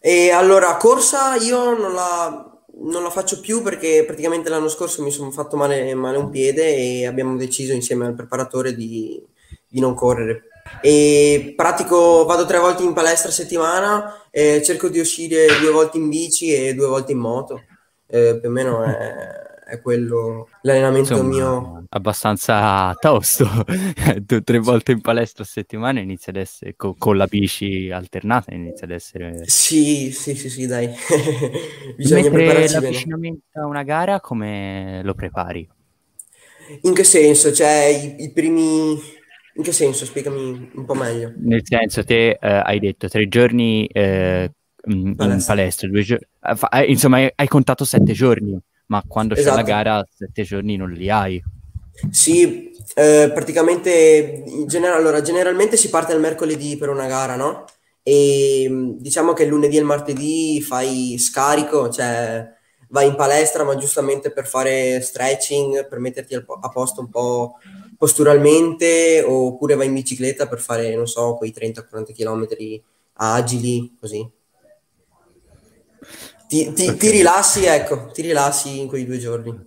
E 0.00 0.30
allora, 0.32 0.76
corsa 0.78 1.36
io 1.36 1.78
non 1.78 1.92
la, 1.92 2.57
non 2.80 3.02
la 3.02 3.10
faccio 3.10 3.40
più 3.40 3.62
perché 3.62 4.04
praticamente 4.04 4.48
l'anno 4.48 4.68
scorso 4.68 5.02
mi 5.02 5.10
sono 5.10 5.30
fatto 5.30 5.56
male, 5.56 5.94
male 5.94 6.18
un 6.18 6.30
piede 6.30 6.74
e 6.74 7.06
abbiamo 7.06 7.36
deciso 7.36 7.72
insieme 7.72 8.06
al 8.06 8.14
preparatore 8.14 8.74
di, 8.74 9.20
di 9.66 9.80
non 9.80 9.94
correre. 9.94 10.44
E 10.80 11.54
pratico, 11.56 12.24
vado 12.24 12.44
tre 12.44 12.58
volte 12.58 12.82
in 12.82 12.92
palestra 12.92 13.30
a 13.30 13.32
settimana, 13.32 14.28
e 14.30 14.62
cerco 14.62 14.88
di 14.88 15.00
uscire 15.00 15.46
due 15.60 15.70
volte 15.70 15.96
in 15.96 16.08
bici 16.08 16.54
e 16.54 16.74
due 16.74 16.86
volte 16.86 17.12
in 17.12 17.18
moto. 17.18 17.62
Eh, 18.06 18.38
più 18.38 18.48
o 18.48 18.52
meno 18.52 18.82
è, 18.84 19.47
è 19.68 19.82
quello 19.82 20.48
l'allenamento 20.62 21.12
Insomma, 21.12 21.28
mio. 21.28 21.84
abbastanza 21.90 22.94
tosto. 22.98 23.46
Tre 24.44 24.58
volte 24.60 24.92
in 24.92 25.02
palestra 25.02 25.44
a 25.44 25.46
settimana 25.46 26.00
inizia 26.00 26.32
ad 26.32 26.38
essere, 26.38 26.74
co- 26.74 26.94
con 26.96 27.18
la 27.18 27.26
bici 27.26 27.90
alternata 27.90 28.54
inizia 28.54 28.86
ad 28.86 28.92
essere... 28.92 29.42
Sì, 29.46 30.10
sì, 30.10 30.34
sì, 30.34 30.48
sì, 30.48 30.66
dai. 30.66 30.88
Bisogna 31.96 32.22
Mentre 32.22 32.38
prepararsi 32.38 32.74
bene. 32.74 32.86
l'avvicinamento 32.86 33.42
a 33.60 33.66
una 33.66 33.82
gara, 33.82 34.20
come 34.20 35.02
lo 35.04 35.12
prepari? 35.12 35.68
In 36.82 36.94
che 36.94 37.04
senso? 37.04 37.52
Cioè, 37.52 38.14
i, 38.18 38.24
i 38.24 38.32
primi... 38.32 38.92
In 39.56 39.62
che 39.62 39.72
senso? 39.72 40.06
Spiegami 40.06 40.70
un 40.76 40.84
po' 40.86 40.94
meglio. 40.94 41.34
Nel 41.36 41.60
senso, 41.62 42.04
te 42.04 42.30
eh, 42.30 42.38
hai 42.40 42.78
detto 42.78 43.06
tre 43.08 43.28
giorni 43.28 43.86
eh, 43.86 44.50
in 44.86 45.14
Palestra. 45.14 45.54
palestra, 45.54 45.88
due 45.88 46.02
giorni, 46.02 46.26
insomma 46.86 47.16
hai, 47.16 47.30
hai 47.34 47.48
contato 47.48 47.84
sette 47.84 48.12
giorni, 48.12 48.58
ma 48.88 49.02
quando 49.06 49.34
c'è 49.34 49.42
la 49.42 49.50
Esatto. 49.52 49.66
gara 49.66 50.08
sette 50.12 50.42
giorni 50.42 50.76
non 50.76 50.90
li 50.90 51.08
hai. 51.10 51.42
Sì, 52.10 52.70
eh, 52.94 53.30
praticamente, 53.34 54.42
in 54.46 54.66
genera- 54.66 54.96
allora, 54.96 55.20
generalmente 55.20 55.76
si 55.76 55.88
parte 55.90 56.12
il 56.12 56.20
mercoledì 56.20 56.76
per 56.76 56.88
una 56.88 57.06
gara, 57.06 57.36
no? 57.36 57.64
E 58.02 58.66
mh, 58.68 58.98
diciamo 58.98 59.32
che 59.32 59.42
il 59.42 59.48
lunedì 59.50 59.76
e 59.76 59.80
il 59.80 59.84
martedì 59.84 60.60
fai 60.62 61.16
scarico, 61.18 61.90
cioè 61.90 62.46
vai 62.90 63.08
in 63.08 63.16
palestra, 63.16 63.64
ma 63.64 63.76
giustamente 63.76 64.30
per 64.32 64.46
fare 64.46 65.00
stretching, 65.02 65.86
per 65.88 65.98
metterti 65.98 66.34
a 66.34 66.68
posto 66.72 67.00
un 67.00 67.10
po' 67.10 67.56
posturalmente, 67.98 69.22
oppure 69.26 69.74
vai 69.74 69.88
in 69.88 69.94
bicicletta 69.94 70.46
per 70.48 70.60
fare, 70.60 70.94
non 70.94 71.06
so, 71.06 71.34
quei 71.34 71.52
30-40 71.52 72.12
km 72.14 72.46
agili, 73.14 73.96
così. 74.00 74.26
Ti, 76.48 76.72
ti- 76.72 76.96
ti 76.96 77.08
Ok. 77.08 77.12
rilassi, 77.12 77.64
ecco, 77.66 78.06
ti 78.12 78.22
rilassi 78.22 78.80
in 78.80 78.88
quei 78.88 79.04
due 79.04 79.18
giorni. 79.18 79.66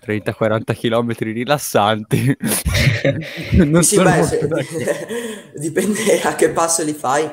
30-40 0.00 0.72
km 0.72 1.12
rilassanti. 1.18 2.36
non 3.66 3.82
Sì, 3.82 3.96
beh, 3.96 4.22
se- 4.22 4.46
da- 4.46 4.62
dipende 5.58 6.20
a 6.22 6.34
che 6.34 6.50
passo 6.50 6.82
li 6.84 6.92
fai. 6.92 7.28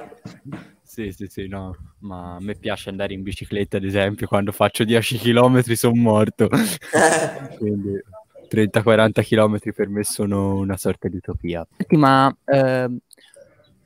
Sì, 0.84 1.12
sì, 1.12 1.27
sì, 1.27 1.48
no, 1.48 1.75
ma 2.00 2.36
a 2.36 2.39
me 2.39 2.55
piace 2.55 2.89
andare 2.89 3.13
in 3.13 3.22
bicicletta, 3.22 3.77
ad 3.77 3.84
esempio, 3.84 4.27
quando 4.27 4.51
faccio 4.51 4.84
10 4.84 5.17
km 5.17 5.62
sono 5.74 5.96
morto. 5.96 6.48
Quindi 7.58 8.01
30-40 8.48 9.22
km 9.22 9.58
per 9.74 9.89
me 9.89 10.03
sono 10.03 10.55
una 10.55 10.77
sorta 10.77 11.08
di 11.08 11.17
utopia. 11.17 11.65
Senti, 11.77 11.98
ma 11.98 12.36
ehm, 12.46 12.98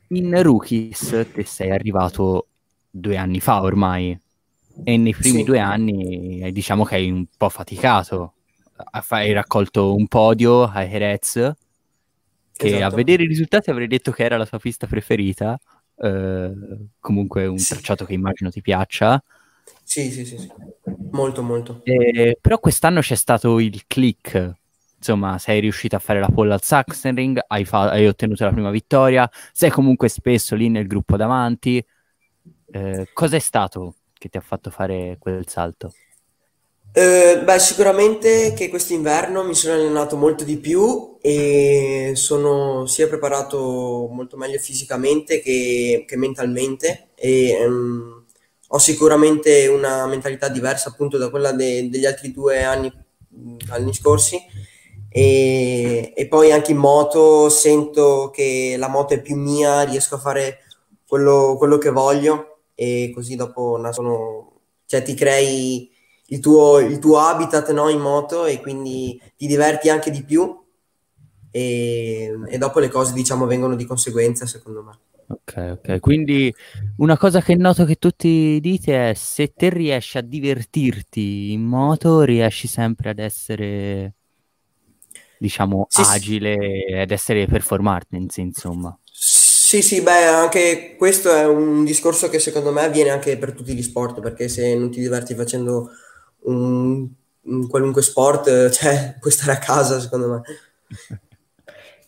in 0.08 0.42
Rookies 0.42 1.26
te 1.32 1.44
sei 1.44 1.70
arrivato 1.70 2.46
due 2.90 3.16
anni 3.16 3.40
fa 3.40 3.62
ormai 3.62 4.18
e 4.84 4.96
nei 4.96 5.14
primi 5.14 5.38
Sì. 5.38 5.44
due 5.44 5.58
anni 5.58 6.40
eh, 6.40 6.52
diciamo 6.52 6.84
che 6.84 6.94
hai 6.96 7.10
un 7.10 7.26
po' 7.36 7.48
faticato. 7.48 8.34
Ha- 8.76 9.04
Hai 9.10 9.32
raccolto 9.32 9.94
un 9.94 10.06
podio 10.08 10.62
a 10.64 10.84
Jerez 10.86 11.34
che 12.52 12.74
a 12.74 12.76
Esatto. 12.76 12.96
vedere 12.96 13.22
i 13.22 13.26
risultati 13.26 13.70
avrei 13.70 13.86
detto 13.86 14.10
che 14.12 14.22
era 14.24 14.36
la 14.36 14.46
tua 14.46 14.58
pista 14.58 14.86
preferita. 14.86 15.58
eh, 16.02 16.50
comunque 16.98 17.44
un 17.46 17.58
Sì. 17.58 17.74
tracciato 17.74 18.06
che 18.06 18.14
immagino 18.14 18.48
ti 18.50 18.62
piaccia. 18.62 19.22
Sì, 19.82 20.10
sì, 20.10 20.24
sì, 20.24 20.38
sì. 20.38 20.50
Molto, 21.10 21.42
molto. 21.42 21.82
Eh, 21.84 22.38
però 22.40 22.58
quest'anno 22.58 23.00
c'è 23.00 23.16
stato 23.16 23.60
il 23.60 23.82
click. 23.86 24.52
Insomma, 24.96 25.36
sei 25.38 25.60
riuscito 25.60 25.96
a 25.96 25.98
fare 25.98 26.18
la 26.20 26.28
pole 26.28 26.54
al 26.54 26.62
Sachsenring, 26.62 27.38
hai, 27.48 27.64
fa- 27.66 27.90
hai 27.90 28.06
ottenuto 28.06 28.44
la 28.44 28.50
prima 28.52 28.70
vittoria, 28.70 29.28
sei 29.52 29.68
comunque 29.70 30.08
spesso 30.08 30.54
lì 30.54 30.70
nel 30.70 30.86
gruppo 30.86 31.16
davanti. 31.18 31.84
Eh, 32.72 33.08
cos'è 33.12 33.38
stato 33.38 33.96
che 34.20 34.28
ti 34.28 34.36
ha 34.36 34.42
fatto 34.42 34.68
fare 34.70 35.16
quel 35.18 35.48
salto? 35.48 35.94
Eh, 36.92 37.40
beh, 37.42 37.58
sicuramente 37.58 38.52
che 38.52 38.68
quest'inverno 38.68 39.44
mi 39.44 39.54
sono 39.54 39.74
allenato 39.74 40.16
molto 40.16 40.44
di 40.44 40.58
più 40.58 41.16
e 41.22 42.12
sono 42.14 42.84
sia 42.86 43.08
preparato 43.08 44.08
molto 44.10 44.36
meglio 44.36 44.58
fisicamente 44.58 45.40
che, 45.40 46.04
che 46.06 46.16
mentalmente 46.16 47.10
e 47.14 47.50
ehm, 47.52 48.24
ho 48.68 48.78
sicuramente 48.78 49.68
una 49.68 50.06
mentalità 50.06 50.48
diversa 50.48 50.90
appunto 50.90 51.16
da 51.16 51.30
quella 51.30 51.52
de- 51.52 51.88
degli 51.88 52.04
altri 52.06 52.32
due 52.32 52.62
anni, 52.62 52.92
anni 53.70 53.94
scorsi 53.94 54.38
e, 55.08 56.12
e 56.14 56.26
poi 56.26 56.52
anche 56.52 56.72
in 56.72 56.78
moto 56.78 57.48
sento 57.48 58.30
che 58.30 58.74
la 58.76 58.88
moto 58.88 59.14
è 59.14 59.22
più 59.22 59.36
mia, 59.36 59.82
riesco 59.82 60.16
a 60.16 60.18
fare 60.18 60.58
quello, 61.06 61.54
quello 61.56 61.78
che 61.78 61.90
voglio 61.90 62.49
e 62.80 63.10
così 63.12 63.36
dopo 63.36 63.76
nascono, 63.76 64.52
cioè 64.86 65.02
ti 65.02 65.12
crei 65.12 65.90
il 66.28 66.40
tuo, 66.40 66.78
il 66.78 66.98
tuo 66.98 67.18
habitat 67.18 67.70
no, 67.72 67.90
in 67.90 68.00
moto 68.00 68.46
e 68.46 68.58
quindi 68.62 69.20
ti 69.36 69.46
diverti 69.46 69.90
anche 69.90 70.10
di 70.10 70.24
più 70.24 70.58
e, 71.50 72.32
e 72.48 72.58
dopo 72.58 72.78
le 72.78 72.88
cose 72.88 73.12
diciamo 73.12 73.44
vengono 73.44 73.76
di 73.76 73.84
conseguenza 73.84 74.46
secondo 74.46 74.82
me. 74.82 74.98
Ok, 75.26 75.78
ok. 75.78 76.00
Quindi 76.00 76.52
una 76.96 77.18
cosa 77.18 77.42
che 77.42 77.54
noto 77.54 77.84
che 77.84 77.96
tutti 77.96 78.58
dite 78.62 79.10
è 79.10 79.14
se 79.14 79.52
te 79.52 79.68
riesci 79.68 80.16
a 80.16 80.22
divertirti 80.22 81.52
in 81.52 81.62
moto, 81.62 82.22
riesci 82.22 82.66
sempre 82.66 83.10
ad 83.10 83.18
essere, 83.18 84.14
diciamo, 85.38 85.86
Sì, 85.90 86.02
sì. 86.02 86.10
agile 86.10 86.56
ed 87.02 87.10
essere 87.10 87.46
performance, 87.46 88.40
insomma. 88.40 88.96
Sì, 89.70 89.82
sì, 89.82 90.02
beh, 90.02 90.24
anche 90.24 90.96
questo 90.98 91.32
è 91.32 91.46
un 91.46 91.84
discorso 91.84 92.28
che 92.28 92.40
secondo 92.40 92.72
me 92.72 92.82
avviene 92.82 93.10
anche 93.10 93.38
per 93.38 93.52
tutti 93.52 93.72
gli 93.72 93.82
sport, 93.84 94.20
perché 94.20 94.48
se 94.48 94.74
non 94.74 94.90
ti 94.90 94.98
diverti 94.98 95.32
facendo 95.36 95.90
un, 96.46 97.08
un 97.42 97.68
qualunque 97.68 98.02
sport, 98.02 98.48
eh, 98.48 98.70
cioè, 98.74 99.16
puoi 99.20 99.30
stare 99.32 99.52
a 99.52 99.58
casa, 99.58 100.00
secondo 100.00 100.28
me. 100.28 100.42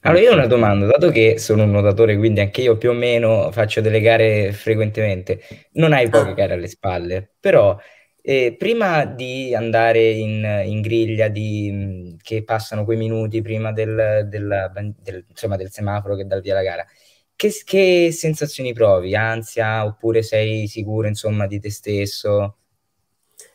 Allora, 0.05 0.21
io 0.21 0.31
ho 0.33 0.35
una 0.35 0.47
domanda, 0.49 0.87
dato 0.87 1.11
che 1.11 1.39
sono 1.39 1.63
un 1.63 1.71
nuotatore, 1.71 2.17
quindi 2.17 2.41
anche 2.41 2.61
io 2.63 2.77
più 2.77 2.91
o 2.91 2.93
meno 2.93 3.53
faccio 3.53 3.81
delle 3.81 4.01
gare 4.01 4.51
frequentemente, 4.53 5.41
non 5.75 5.93
hai 5.93 6.09
poche 6.09 6.31
Ah. 6.31 6.35
gare 6.35 6.55
alle 6.55 6.67
spalle, 6.67 7.35
però 7.39 7.79
eh, 8.21 8.57
prima 8.59 9.05
di 9.05 9.55
andare 9.55 10.11
in, 10.11 10.63
in 10.65 10.81
griglia, 10.81 11.29
di, 11.29 11.71
mh, 11.71 12.17
che 12.21 12.43
passano 12.43 12.85
quei 12.85 12.97
minuti 12.97 13.43
prima 13.43 13.71
del, 13.73 14.27
ban- 14.73 14.95
del- 15.01 15.25
insomma, 15.29 15.57
del 15.57 15.71
semaforo 15.71 16.17
che 16.17 16.27
dà 16.27 16.35
il 16.37 16.43
via 16.43 16.53
alla 16.55 16.63
gara, 16.65 16.87
che, 17.49 17.63
che 17.65 18.13
sensazioni 18.13 18.73
provi? 18.73 19.17
Ansia 19.17 19.85
oppure 19.85 20.23
sei 20.23 20.69
sicuro 20.69 21.09
insomma 21.09 21.47
di 21.49 21.59
te 21.59 21.71
stesso? 21.71 22.57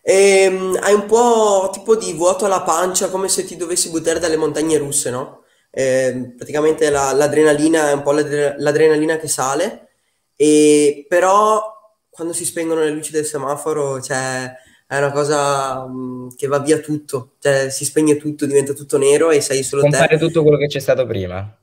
E, 0.01 0.13
ehm, 0.43 0.77
hai 0.81 0.93
un 0.93 1.05
po' 1.05 1.69
tipo 1.71 1.95
di 1.95 2.13
vuoto 2.13 2.45
alla 2.45 2.61
pancia, 2.61 3.09
come 3.09 3.27
se 3.29 3.43
ti 3.45 3.55
dovessi 3.55 3.89
buttare 3.89 4.19
dalle 4.19 4.37
montagne 4.37 4.77
russe, 4.77 5.09
no? 5.09 5.43
Eh, 5.69 6.33
praticamente 6.35 6.89
la- 6.89 7.11
l'adrenalina 7.13 7.89
è 7.89 7.93
un 7.93 8.01
po' 8.01 8.11
l'adre- 8.11 8.55
l'adrenalina 8.57 9.17
che 9.17 9.27
sale, 9.27 9.89
e 10.35 11.05
però 11.07 11.61
quando 12.09 12.33
si 12.33 12.45
spengono 12.45 12.81
le 12.81 12.89
luci 12.91 13.11
del 13.11 13.25
semaforo, 13.25 14.01
cioè, 14.01 14.51
è 14.87 14.97
una 14.97 15.11
cosa 15.11 15.85
mh, 15.85 16.35
che 16.35 16.47
va 16.47 16.59
via 16.59 16.79
tutto, 16.79 17.33
cioè 17.39 17.69
si 17.69 17.85
spegne 17.85 18.17
tutto, 18.17 18.45
diventa 18.45 18.73
tutto 18.73 18.97
nero 18.97 19.29
e 19.31 19.41
sei 19.41 19.61
solo 19.63 19.81
Compare 19.83 20.17
te. 20.17 20.17
tutto 20.17 20.41
quello 20.41 20.57
che 20.57 20.67
c'è 20.67 20.79
stato 20.79 21.05
prima. 21.05 21.55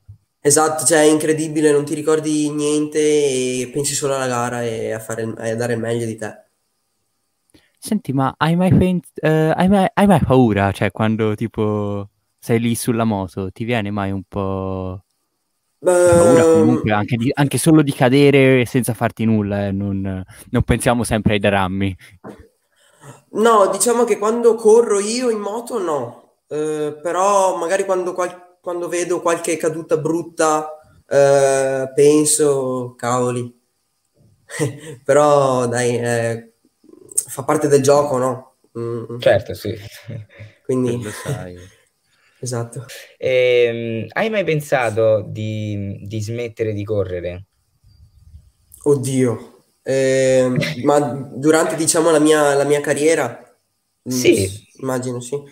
Esatto, 0.46 0.84
cioè 0.84 0.98
è 1.00 1.10
incredibile, 1.10 1.72
non 1.72 1.84
ti 1.84 1.94
ricordi 1.94 2.48
niente 2.50 2.98
e 3.00 3.68
pensi 3.72 3.94
solo 3.94 4.14
alla 4.14 4.28
gara 4.28 4.62
e 4.62 4.92
a, 4.92 5.00
fare, 5.00 5.22
a 5.24 5.54
dare 5.56 5.72
il 5.72 5.80
meglio 5.80 6.04
di 6.06 6.16
te. 6.16 6.42
Senti, 7.78 8.12
ma 8.12 8.34
hai 8.38 8.56
mai, 8.56 8.70
pen- 8.76 9.00
eh, 9.20 9.52
hai 9.54 9.68
mai, 9.68 9.86
hai 9.92 10.06
mai 10.06 10.20
paura? 10.20 10.72
Cioè, 10.72 10.90
quando 10.90 11.34
tipo 11.34 12.08
sei 12.38 12.58
lì 12.60 12.74
sulla 12.74 13.04
moto, 13.04 13.50
ti 13.52 13.64
viene 13.64 13.90
mai 13.90 14.10
un 14.10 14.22
po' 14.26 15.04
paura 16.10 16.44
comunque 16.46 16.92
Ehm, 16.92 16.92
anche, 16.92 17.16
di- 17.16 17.30
anche 17.34 17.58
solo 17.58 17.82
di 17.82 17.92
cadere 17.92 18.64
senza 18.66 18.94
farti 18.94 19.24
nulla, 19.24 19.66
eh, 19.66 19.72
Non, 19.72 20.22
non 20.50 20.62
pensiamo 20.62 21.02
sempre 21.04 21.34
ai 21.34 21.38
drammi. 21.40 21.96
no, 23.32 23.68
diciamo 23.68 24.04
che 24.04 24.18
quando 24.18 24.54
corro 24.54 24.98
io 25.00 25.30
in 25.30 25.38
moto 25.40 25.78
no, 25.78 26.22
Eh, 26.46 26.98
però 27.02 27.56
magari 27.56 27.84
quando, 27.86 28.12
qual- 28.12 28.43
quando 28.64 28.88
vedo 28.88 29.21
qualche 29.21 29.56
caduta 29.59 29.99
brutta 29.99 30.71
eh, 31.06 31.92
penso, 31.94 32.94
cavoli, 32.97 33.62
però 35.04 35.66
dai, 35.68 35.97
eh, 35.99 36.54
fa 37.28 37.44
parte 37.44 37.68
del 37.68 37.83
gioco, 37.83 38.16
no? 38.18 38.56
Mm, 38.78 39.18
Certo, 39.21 39.54
sì. 39.54 39.75
quindi, 40.64 40.99
Quello 40.99 41.11
sai. 41.12 41.56
esatto. 42.40 42.85
Ehm, 43.18 44.06
hai 44.12 44.30
mai 44.30 44.44
pensato 44.44 45.23
di, 45.28 45.99
di 46.02 46.21
smettere 46.21 46.73
di 46.73 46.85
correre? 46.85 47.47
Oddio, 48.85 49.52
Ehm, 49.87 50.56
ma 50.85 50.99
durante 51.00 51.76
diciamo 51.76 52.11
la 52.11 52.18
mia, 52.18 52.54
la 52.54 52.64
mia 52.64 52.80
carriera, 52.80 53.38
Sì, 54.06 54.66
immagino 54.80 55.21
sì. 55.21 55.42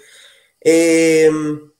Ehm, 0.59 1.73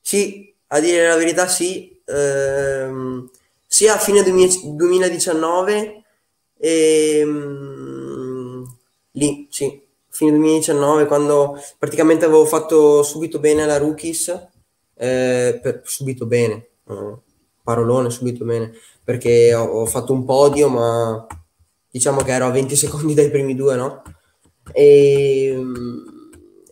sì, 0.00 0.55
a 0.68 0.80
dire 0.80 1.08
la 1.08 1.16
verità 1.16 1.46
sì, 1.48 1.94
Ehm, 2.08 3.28
sia 3.66 3.94
a 3.94 3.98
fine 3.98 4.22
2000 4.22 4.60
2019, 4.76 6.04
ehm, 6.58 7.96
lì 9.12 9.46
sì, 9.50 9.82
fine 10.08 10.30
2019 10.30 11.06
quando 11.06 11.58
praticamente 11.78 12.24
avevo 12.24 12.44
fatto 12.46 13.02
subito 13.02 13.38
bene 13.40 13.62
alla 13.62 13.78
Rookies, 13.78 14.28
eh, 14.94 15.58
per- 15.62 15.80
subito 15.84 16.26
bene, 16.26 16.68
eh, 16.88 17.16
parolone 17.62 18.10
subito 18.10 18.44
bene, 18.44 18.72
perché 19.02 19.52
ho, 19.54 19.64
ho 19.64 19.86
fatto 19.86 20.12
un 20.12 20.24
podio, 20.24 20.68
ma 20.68 21.26
diciamo 21.90 22.22
che 22.22 22.32
ero 22.32 22.46
a 22.46 22.50
20 22.50 22.76
secondi 22.76 23.14
dai 23.14 23.30
primi 23.30 23.54
due, 23.56 23.74
no? 23.76 24.02
E, 24.72 25.56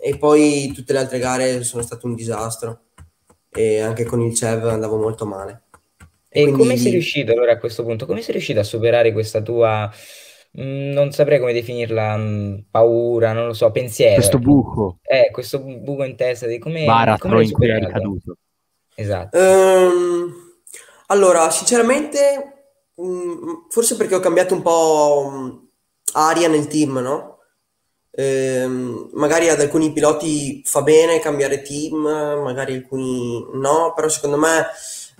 e 0.01 0.19
poi 0.19 0.73
tutte 0.75 0.93
le 0.93 0.99
altre 1.01 1.19
gare 1.19 1.63
sono 1.65 1.83
state 1.83 2.07
un 2.07 2.15
disastro 2.15 2.81
e 3.55 3.81
anche 3.81 4.05
con 4.05 4.21
il 4.21 4.35
CEV 4.35 4.67
andavo 4.67 4.97
molto 4.99 5.27
male. 5.27 5.63
E 6.37 6.43
E 6.43 6.51
come 6.51 6.77
sei 6.77 6.91
riuscito 6.93 7.33
allora 7.33 7.53
a 7.53 7.59
questo 7.59 7.85
punto? 7.85 8.07
Come 8.07 8.21
sei 8.21 8.33
riuscito 8.35 8.59
a 8.61 8.65
superare 8.65 9.13
questa 9.13 9.41
tua, 9.41 9.91
mh, 10.53 10.63
non 10.93 11.13
saprei 11.13 11.39
come 11.39 11.53
definirla, 11.53 12.17
mh, 12.17 12.67
paura, 12.71 13.33
non 13.33 13.47
lo 13.47 13.53
so, 13.53 13.71
pensiero, 13.71 14.27
Questo 14.27 14.39
ecco. 14.41 14.41
buco, 14.41 15.01
Eh, 15.03 15.31
questo 15.33 15.61
bu- 15.61 15.81
buco 15.81 16.03
in 16.05 16.17
testa 16.17 16.47
di 16.47 16.59
come, 16.59 17.17
come 17.19 17.39
baratro 17.39 17.41
in 17.41 17.51
cui 17.53 17.69
è 17.69 17.79
superato? 17.79 17.79
ricaduto. 17.79 18.37
Esatto. 18.95 19.39
Ehm, 19.39 20.33
allora, 21.07 21.51
sinceramente, 21.51 22.67
mh, 22.97 23.67
forse 23.71 23.97
perché 23.97 24.15
ho 24.17 24.21
cambiato 24.21 24.55
un 24.55 24.63
po' 24.63 25.29
mh, 25.31 25.69
aria 26.15 26.49
nel 26.49 26.67
team, 26.69 26.99
no? 26.99 27.34
Ehm, 28.17 29.11
magari 29.15 29.49
ad 29.49 29.61
alcuni 29.61 29.93
piloti 29.93 30.63
fa 30.65 30.83
bene 30.83 31.19
cambiare 31.19 31.63
team, 31.63 31.97
magari 31.97 32.75
alcuni 32.75 33.45
no, 33.55 33.93
però 33.95 34.09
secondo 34.09 34.37
me 34.37 34.67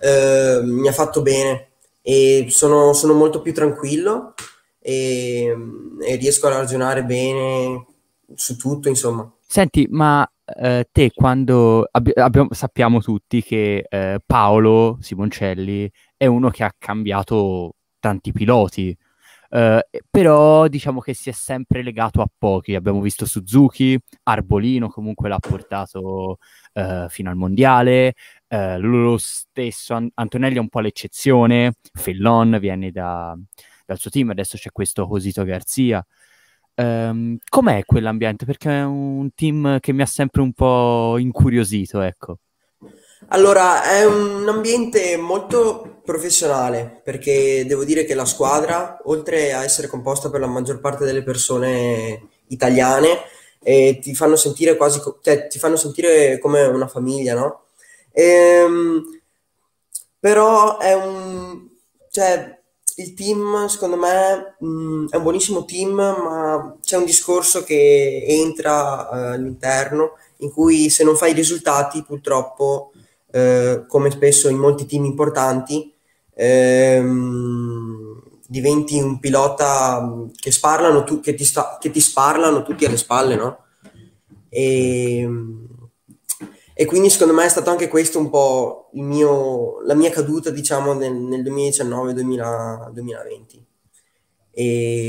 eh, 0.01 0.61
mi 0.63 0.87
ha 0.89 0.93
fatto 0.93 1.23
bene 1.23 1.71
e 2.03 2.47
sono, 2.51 2.93
sono 2.93 3.15
molto 3.15 3.41
più 3.41 3.53
tranquillo 3.53 4.35
e, 4.79 5.57
e 6.01 6.17
riesco 6.17 6.47
a 6.47 6.51
ragionare 6.59 7.05
bene 7.05 7.87
su 8.35 8.57
tutto, 8.57 8.89
insomma. 8.89 9.31
Senti, 9.47 9.87
ma 9.91 10.29
eh, 10.45 10.89
te 10.93 11.11
quando 11.15 11.89
abbi- 11.91 12.13
abbiamo- 12.15 12.53
sappiamo 12.53 13.01
tutti 13.01 13.43
che 13.43 13.87
eh, 13.89 14.21
Paolo 14.25 14.99
Simoncelli 15.01 15.91
è 16.17 16.27
uno 16.27 16.51
che 16.51 16.65
ha 16.65 16.75
cambiato 16.77 17.77
tanti 17.99 18.33
piloti, 18.33 18.97
eh, 19.55 19.87
però 20.11 20.67
diciamo 20.67 20.99
che 21.01 21.15
si 21.15 21.29
è 21.29 21.33
sempre 21.33 21.83
legato 21.83 22.21
a 22.21 22.29
pochi. 22.37 22.75
Abbiamo 22.75 23.01
visto 23.01 23.25
Suzuki, 23.25 23.97
Arbolino 24.25 24.89
comunque 24.89 25.29
l'ha 25.29 25.39
portato 25.39 26.39
eh, 26.73 27.07
fino 27.09 27.31
al 27.31 27.37
mondiale, 27.37 28.15
eh, 28.49 28.79
lo 28.79 29.17
stesso 29.17 29.95
An- 29.95 30.11
Antonelli 30.15 30.57
è 30.57 30.59
un 30.59 30.69
po' 30.69 30.81
l'eccezione, 30.81 31.75
Fellon 31.93 32.59
viene 32.61 32.91
da- 32.91 33.37
dal 33.87 33.99
suo 33.99 34.11
team, 34.11 34.31
adesso 34.31 34.57
c'è 34.57 34.71
questo 34.73 35.07
Josito 35.07 35.45
Garzia. 35.45 36.05
Ehm, 36.75 37.37
com'è 37.49 37.85
quell'ambiente? 37.85 38.45
Perché 38.47 38.71
è 38.71 38.85
un 38.85 39.31
team 39.35 39.79
che 39.81 39.93
mi 39.93 40.03
ha 40.03 40.07
sempre 40.07 40.43
un 40.43 40.53
po' 40.53 41.17
incuriosito, 41.19 42.01
ecco. 42.01 42.39
Allora, 43.29 43.83
è 43.85 44.05
un 44.05 44.47
ambiente 44.49 45.17
molto 45.17 46.01
professionale 46.05 47.01
perché 47.03 47.65
devo 47.67 47.85
dire 47.85 48.05
che 48.05 48.15
la 48.15 48.25
squadra, 48.25 48.99
oltre 49.05 49.53
a 49.53 49.65
essere 49.65 49.89
composta 49.89 50.31
per 50.31 50.41
la 50.41 50.47
maggior 50.47 50.81
parte 50.81 51.05
delle 51.05 51.23
persone 51.23 52.29
italiane, 52.49 53.21
eh, 53.63 53.99
ti 54.01 54.15
fanno 54.15 54.37
sentire 54.37 54.77
quasi, 54.77 55.01
co- 55.01 55.19
cioè, 55.23 55.47
ti 55.49 55.59
fanno 55.59 55.77
sentire 55.77 56.39
come 56.39 56.63
una 56.65 56.87
famiglia, 56.87 57.35
no? 57.35 57.63
Ehm, 58.13 59.03
però 60.19 60.79
è 60.79 60.95
un, 60.95 61.69
cioè, 62.11 62.59
il 62.97 63.15
team, 63.15 63.67
secondo 63.67 63.97
me, 63.97 64.57
mh, 64.59 65.07
è 65.11 65.17
un 65.17 65.23
buonissimo 65.23 65.65
team, 65.65 65.93
ma 65.95 66.77
c'è 66.81 66.97
un 66.97 67.05
discorso 67.05 67.65
che 67.65 68.25
entra 68.27 69.09
eh, 69.11 69.35
all'interno 69.35 70.13
in 70.39 70.51
cui 70.53 70.89
se 70.91 71.05
non 71.05 71.17
fai 71.17 71.31
i 71.33 71.35
risultati, 71.35 72.03
purtroppo 72.05 72.93
eh, 73.35 73.85
come 73.89 74.11
spesso 74.11 74.49
in 74.49 74.59
molti 74.59 74.87
team 74.87 75.05
importanti, 75.05 75.93
ehm, 76.35 78.23
diventi 78.47 79.01
un 79.01 79.19
pilota 79.19 80.01
mh, 80.01 80.33
che 80.37 80.53
sparlano 80.53 81.03
tu- 81.05 81.21
che 81.21 81.35
ti 81.35 81.45
sta- 81.45 81.79
che 81.81 81.91
ti 81.91 82.01
sparlano 82.01 82.63
tutti 82.63 82.85
alle 82.85 82.97
spalle, 82.97 83.35
no? 83.37 83.59
E, 84.49 85.29
e 86.77 86.85
quindi 86.87 87.11
secondo 87.11 87.35
me 87.35 87.45
è 87.45 87.49
stato 87.49 87.71
anche 87.71 87.89
questo 87.89 88.19
un 88.19 88.31
po' 88.31 88.91
il 88.95 89.03
mio, 89.03 89.81
la 89.83 89.95
mia 89.95 90.11
caduta, 90.11 90.51
diciamo, 90.51 90.93
nel, 90.93 91.13
nel 91.13 91.43
2019-2020. 91.43 93.65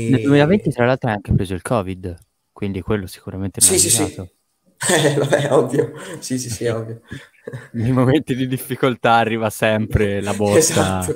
Nel 0.04 0.20
2020, 0.20 0.62
E... 0.62 0.70
tra 0.70 0.86
l'altro, 0.86 1.08
hai 1.08 1.16
anche 1.16 1.34
preso 1.34 1.54
il 1.54 1.62
Covid, 1.62 2.16
quindi 2.52 2.80
quello 2.80 3.06
sicuramente 3.06 3.60
ha 3.60 3.64
Sì, 3.64 3.78
sì, 3.78 3.90
sì. 3.90 4.02
aiutato. 4.02 4.30
Eh, 4.88 5.14
vabbè, 5.14 5.52
ovvio. 5.52 5.92
Sì, 6.20 6.38
sì, 6.38 6.50
sì, 6.50 6.66
ovvio. 6.66 7.00
Nei 7.72 7.92
momenti 7.92 8.34
di 8.34 8.46
difficoltà 8.46 9.14
arriva 9.14 9.50
sempre 9.50 10.20
la 10.20 10.32
botta 10.34 10.58
Esatto, 10.58 11.12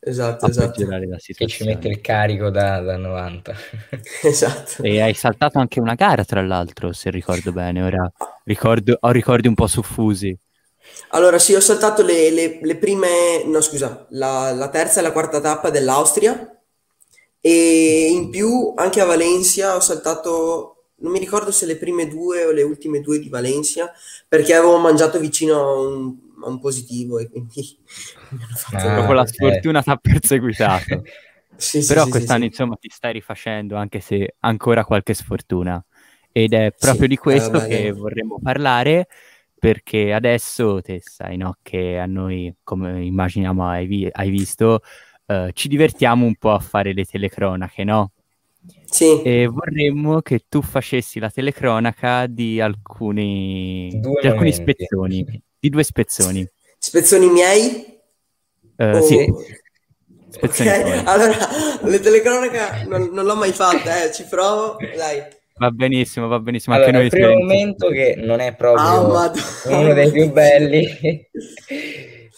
esatto, 0.00 0.46
esatto. 0.46 0.84
Che 1.34 1.46
ci 1.46 1.64
mette 1.64 1.88
il 1.88 2.00
carico 2.00 2.50
da, 2.50 2.80
da 2.80 2.96
90. 2.96 3.54
Esatto. 4.22 4.82
E 4.82 5.00
hai 5.00 5.14
saltato 5.14 5.58
anche 5.58 5.80
una 5.80 5.94
gara, 5.94 6.24
tra 6.24 6.42
l'altro, 6.42 6.92
se 6.92 7.10
ricordo 7.10 7.52
bene. 7.52 7.82
Ora 7.82 8.10
ricordo, 8.44 8.96
ho 9.00 9.10
ricordi 9.10 9.48
un 9.48 9.54
po' 9.54 9.66
soffusi. 9.66 10.36
Allora, 11.10 11.38
sì, 11.38 11.54
ho 11.54 11.60
saltato 11.60 12.02
le, 12.02 12.30
le- 12.30 12.58
le 12.62 12.76
prime, 12.76 13.42
no, 13.44 13.60
scusa, 13.60 14.06
la, 14.10 14.52
la 14.52 14.68
terza 14.68 15.00
e 15.00 15.02
la 15.02 15.12
quarta 15.12 15.40
tappa 15.40 15.70
dell'Austria 15.70 16.50
e 17.40 18.08
in 18.10 18.30
più 18.30 18.72
anche 18.76 19.00
a 19.00 19.04
Valencia 19.04 19.76
ho 19.76 19.80
saltato, 19.80 20.75
non 20.98 21.12
mi 21.12 21.18
ricordo 21.18 21.50
se 21.50 21.66
le 21.66 21.76
prime 21.76 22.08
due 22.08 22.44
o 22.44 22.50
le 22.52 22.62
ultime 22.62 23.00
due 23.00 23.18
di 23.18 23.28
Valencia, 23.28 23.92
perché 24.28 24.54
avevo 24.54 24.78
mangiato 24.78 25.18
vicino 25.18 25.54
a 25.60 25.80
un, 25.80 26.16
a 26.42 26.48
un 26.48 26.58
positivo 26.60 27.18
e 27.18 27.28
quindi 27.28 27.78
mi 28.30 28.42
hanno 28.42 28.56
fatto... 28.56 28.88
Ah, 28.88 28.90
Proprio 28.92 29.14
la 29.16 29.26
eh. 29.40 29.66
sfortuna 29.66 29.82
ti 29.82 29.90
ha 29.90 29.96
perseguitato. 29.96 31.04
Sì, 31.58 31.82
Però 31.84 32.06
sì, 32.08 32.08
quest'anno, 32.08 32.44
sì. 32.44 32.44
insomma, 32.44 32.76
ti 32.76 32.88
stai 32.90 33.12
rifacendo, 33.12 33.76
anche 33.76 34.00
se 34.00 34.36
ancora 34.40 34.84
qualche 34.84 35.14
sfortuna. 35.14 35.84
Ed 36.32 36.52
è 36.52 36.72
proprio 36.76 37.06
Sì, 37.06 37.08
di 37.08 37.16
eh, 37.16 37.16
questo 37.16 37.60
vabbè, 37.60 37.66
che 37.66 37.92
vorremmo 37.92 38.38
parlare, 38.42 39.06
perché 39.58 40.12
adesso 40.12 40.80
te 40.82 41.00
sai, 41.00 41.36
no, 41.36 41.56
che 41.62 41.98
a 41.98 42.06
noi, 42.06 42.54
come 42.64 43.04
immaginiamo 43.04 43.66
hai, 43.68 43.86
vi- 43.86 44.08
hai 44.10 44.30
visto, 44.30 44.80
uh, 45.26 45.50
ci 45.52 45.68
divertiamo 45.68 46.26
un 46.26 46.34
po' 46.36 46.52
a 46.52 46.58
fare 46.60 46.92
le 46.92 47.04
telecronache, 47.04 47.84
no? 47.84 48.12
Sì. 48.88 49.22
E 49.22 49.46
vorremmo 49.46 50.22
che 50.22 50.44
tu 50.48 50.62
facessi 50.62 51.18
la 51.18 51.30
telecronaca 51.30 52.26
di 52.26 52.60
alcuni, 52.60 53.90
di 53.92 54.26
alcuni 54.26 54.52
spezzoni, 54.52 55.42
di 55.58 55.68
due 55.68 55.82
spezzoni. 55.82 56.48
Spezzoni 56.78 57.28
miei? 57.28 58.00
Uh, 58.76 58.84
o... 58.84 59.02
Sì. 59.02 59.32
Spezzoni 60.30 60.68
okay. 60.68 61.02
Allora, 61.04 61.36
le 61.82 62.00
telecronache 62.00 62.86
non, 62.88 63.10
non, 63.12 63.24
l'ho 63.24 63.36
mai 63.36 63.52
fatta, 63.52 64.04
eh, 64.04 64.12
ci 64.12 64.24
provo, 64.24 64.76
dai. 64.96 65.22
Va 65.58 65.70
benissimo, 65.70 66.28
va 66.28 66.38
benissimo. 66.38 66.74
Allora, 66.74 66.98
Anche 66.98 66.98
noi 66.98 67.06
il 67.06 67.28
primo 67.28 67.40
momento 67.40 67.88
che 67.88 68.14
non 68.18 68.40
è 68.40 68.54
proprio 68.54 68.86
oh, 68.86 69.32
uno 69.68 69.94
dei 69.94 70.10
più 70.10 70.30
belli. 70.30 70.86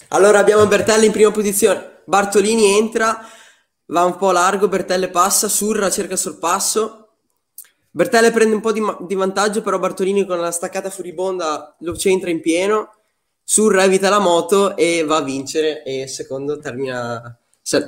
allora 0.09 0.39
abbiamo 0.39 0.67
Bertelli 0.67 1.07
in 1.07 1.13
prima 1.13 1.31
posizione, 1.33 2.03
Bartolini 2.05 2.79
entra, 2.79 3.19
va 3.89 4.05
un 4.05 4.17
po' 4.17 4.31
largo, 4.31 4.69
Bertelle 4.69 5.09
passa, 5.09 5.49
Surra 5.49 5.91
cerca 5.91 6.17
sorpasso, 6.17 7.09
Bertelle 7.91 8.31
prende 8.31 8.55
un 8.55 8.61
po' 8.61 8.73
di, 8.73 8.83
di, 9.07 9.15
vantaggio, 9.15 9.63
però 9.63 9.79
Bartolini 9.79 10.27
con 10.27 10.39
la 10.39 10.51
staccata 10.51 10.91
furibonda 10.91 11.77
lo 11.81 11.97
centra 11.97 12.31
in 12.31 12.41
pieno, 12.41 12.93
Surra 13.43 13.85
evita 13.85 14.11
la 14.11 14.19
moto 14.19 14.77
e 14.77 15.05
va 15.05 15.17
a 15.17 15.23
vincere 15.23 15.83
e 15.83 16.07
secondo 16.07 16.59
termina, 16.59 17.37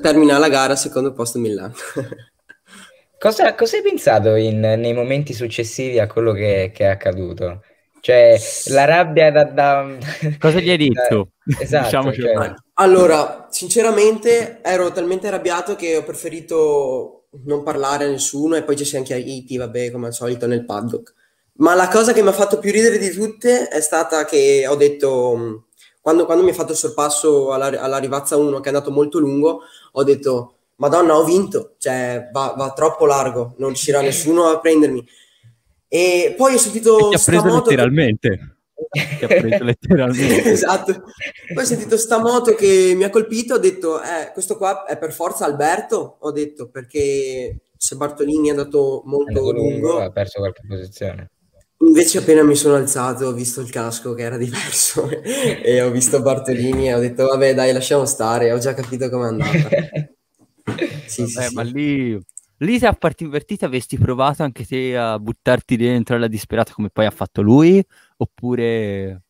termina 0.01 0.39
la 0.39 0.49
gara 0.49 0.75
secondo 0.75 1.13
posto 1.13 1.39
Milano. 1.39 1.75
cosa, 3.19 3.55
cosa, 3.55 3.77
hai 3.77 3.83
pensato 3.83 4.35
in, 4.37 4.59
nei 4.59 4.95
momenti 4.95 5.35
successivi 5.35 5.99
a 5.99 6.07
quello 6.07 6.33
che, 6.33 6.73
che 6.75 6.85
è 6.85 6.89
accaduto? 6.89 7.63
Cioè, 8.01 8.41
la 8.67 8.85
rabbia 8.85 9.31
da... 9.31 9.45
da... 9.45 9.99
Cosa 10.39 10.61
gli 10.61 10.71
hai 10.71 10.77
detto? 10.89 11.31
Esatto. 11.59 11.85
diciamo 11.85 12.13
cioè... 12.13 12.55
Allora, 12.75 13.47
sinceramente 13.51 14.61
ero 14.63 14.91
talmente 14.93 15.27
arrabbiato 15.27 15.77
che 15.77 15.97
ho 15.97 16.03
preferito 16.03 17.27
non 17.45 17.63
parlare 17.63 18.05
a 18.05 18.09
nessuno 18.09 18.57
e 18.57 18.63
poi 18.63 18.77
ci 18.77 18.85
siamo 18.85 19.05
chiariti, 19.05 19.57
vabbè, 19.57 19.91
come 19.91 20.09
al 20.09 20.15
solito 20.15 20.47
nel 20.47 20.65
paddock. 20.65 21.15
Ma 21.55 21.75
la 21.75 21.89
cosa 21.89 22.13
che 22.13 22.23
mi 22.23 22.29
ha 22.29 22.33
fatto 22.33 22.59
più 22.59 22.73
ridere 22.73 22.99
di 22.99 23.11
tutte 23.11 23.69
è 23.69 23.81
stata 23.81 24.25
che 24.25 24.67
ho 24.67 24.77
detto, 24.77 25.67
quando, 26.01 26.25
quando 26.25 26.43
mi 26.43 26.51
ha 26.51 26.55
fatto 26.55 26.73
il 26.73 26.79
sorpasso 26.79 27.53
alla, 27.53 27.67
alla 27.67 27.99
rivazza 27.99 28.37
1, 28.37 28.61
che 28.61 28.71
è 28.71 28.73
andato 28.73 28.91
molto 28.91 29.19
lungo, 29.19 29.61
ho 29.93 30.05
detto, 30.05 30.55
Madonna, 30.77 31.17
ho 31.17 31.25
vinto, 31.25 31.75
cioè 31.79 32.31
va, 32.33 32.55
va 32.57 32.73
troppo 32.73 33.05
largo, 33.05 33.55
non 33.59 33.69
riuscirà 33.69 34.01
nessuno 34.03 34.47
a 34.47 34.59
prendermi. 34.59 35.07
E 35.93 36.35
poi 36.37 36.55
ho 36.55 36.59
sentito... 36.59 37.11
E 37.11 37.17
ti 37.17 37.21
ha 37.21 37.25
preso 37.25 37.55
letteralmente. 37.57 38.57
Che... 38.91 39.17
ti 39.19 39.25
ha 39.25 39.27
preso 39.27 39.65
letteralmente. 39.65 40.51
esatto. 40.53 41.03
Poi 41.53 41.63
ho 41.65 41.67
sentito 41.67 41.97
sta 41.97 42.21
moto 42.21 42.55
che 42.55 42.93
mi 42.95 43.03
ha 43.03 43.11
colpito, 43.11 43.55
ho 43.55 43.59
detto, 43.59 44.01
eh, 44.01 44.31
questo 44.33 44.57
qua 44.57 44.85
è 44.85 44.97
per 44.97 45.13
forza 45.13 45.47
Alberto, 45.47 46.19
ho 46.21 46.31
detto, 46.31 46.69
perché 46.69 47.57
se 47.77 47.97
Bartolini 47.97 48.47
è 48.47 48.51
andato 48.51 49.03
molto 49.07 49.33
è 49.33 49.35
lungo, 49.35 49.53
lungo, 49.53 50.01
ha 50.01 50.11
perso 50.11 50.39
qualche 50.39 50.63
posizione. 50.65 51.31
Invece 51.79 52.19
appena 52.19 52.45
mi 52.45 52.55
sono 52.55 52.75
alzato 52.75 53.25
ho 53.25 53.33
visto 53.33 53.63
il 53.63 53.71
casco 53.71 54.13
che 54.13 54.23
era 54.23 54.37
diverso 54.37 55.09
e 55.11 55.81
ho 55.81 55.91
visto 55.91 56.21
Bartolini 56.21 56.89
e 56.89 56.95
ho 56.95 57.01
detto 57.01 57.25
vabbè 57.25 57.55
dai 57.55 57.73
lasciamo 57.73 58.05
stare, 58.05 58.53
ho 58.53 58.59
già 58.59 58.75
capito 58.75 59.09
com'è 59.09 59.27
andata. 59.27 59.51
sì, 61.07 61.23
vabbè, 61.33 61.49
sì, 61.49 61.55
ma 61.55 61.65
sì. 61.65 61.73
lì 61.73 62.25
Lì 62.63 62.79
se 62.79 62.87
a 62.87 62.93
parti 62.93 63.25
invertite 63.25 63.65
avresti 63.65 63.97
provato 63.97 64.43
anche 64.43 64.67
te 64.67 64.97
a 64.97 65.19
buttarti 65.19 65.77
dentro 65.77 66.17
alla 66.17 66.29
disperata 66.29 66.73
come 66.75 66.91
poi 66.91 67.07
ha 67.07 67.11
fatto 67.11 67.41
lui? 67.41 67.83
Oppure 68.19 69.23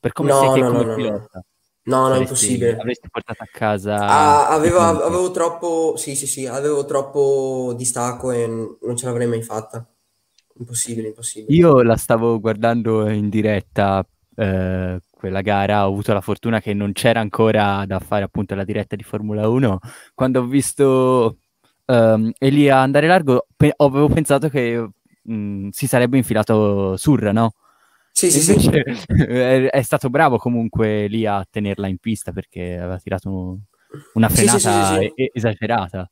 per 0.00 0.12
come 0.12 0.30
no, 0.30 0.38
sei 0.38 0.60
no, 0.60 0.70
come 0.70 0.84
no, 0.84 0.94
pilota? 0.94 1.44
No, 1.84 1.96
no, 1.96 2.04
avresti, 2.06 2.22
impossibile. 2.22 2.76
Avresti 2.76 3.08
portato 3.10 3.42
a 3.42 3.48
casa... 3.50 3.96
Ah, 3.96 4.48
avevo, 4.48 4.78
avevo, 4.78 5.30
troppo... 5.30 5.94
Sì, 5.96 6.14
sì, 6.16 6.26
sì, 6.26 6.46
avevo 6.46 6.84
troppo 6.84 7.74
distacco 7.76 8.30
e 8.30 8.46
non 8.46 8.96
ce 8.96 9.06
l'avrei 9.06 9.26
mai 9.26 9.42
fatta. 9.42 9.86
Impossibile, 10.58 11.08
impossibile. 11.08 11.56
Io 11.56 11.82
la 11.82 11.96
stavo 11.96 12.40
guardando 12.40 13.08
in 13.08 13.28
diretta, 13.28 14.04
eh, 14.34 15.00
quella 15.10 15.40
gara, 15.40 15.86
ho 15.86 15.90
avuto 15.90 16.12
la 16.12 16.20
fortuna 16.20 16.60
che 16.60 16.74
non 16.74 16.92
c'era 16.92 17.20
ancora 17.20 17.84
da 17.86 18.00
fare 18.00 18.24
appunto 18.24 18.54
la 18.54 18.64
diretta 18.64 18.96
di 18.96 19.04
Formula 19.04 19.48
1. 19.48 19.78
Quando 20.14 20.40
ho 20.40 20.44
visto 20.44 21.38
um, 21.88 22.30
e 22.38 22.48
lì 22.50 22.68
a 22.68 22.80
andare 22.82 23.06
largo 23.06 23.46
pe- 23.56 23.74
avevo 23.76 24.08
pensato 24.08 24.48
che 24.48 24.88
mh, 25.22 25.34
mm, 25.34 25.68
si 25.70 25.86
sarebbe 25.86 26.16
infilato 26.16 26.96
Surra, 26.96 27.32
no? 27.32 27.52
Sì, 28.12 28.30
sì, 28.30 28.40
sì. 28.40 28.68
È, 28.68 29.70
è, 29.70 29.82
stato 29.82 30.10
bravo 30.10 30.38
comunque 30.38 31.06
lì 31.06 31.24
a 31.24 31.46
tenerla 31.48 31.86
in 31.86 31.98
pista 31.98 32.32
perché 32.32 32.76
aveva 32.76 32.98
tirato 32.98 33.58
una 34.14 34.28
frenata 34.28 34.58
sì, 34.58 34.68
sì, 34.68 35.12
sì, 35.14 35.30
esagerata. 35.32 36.10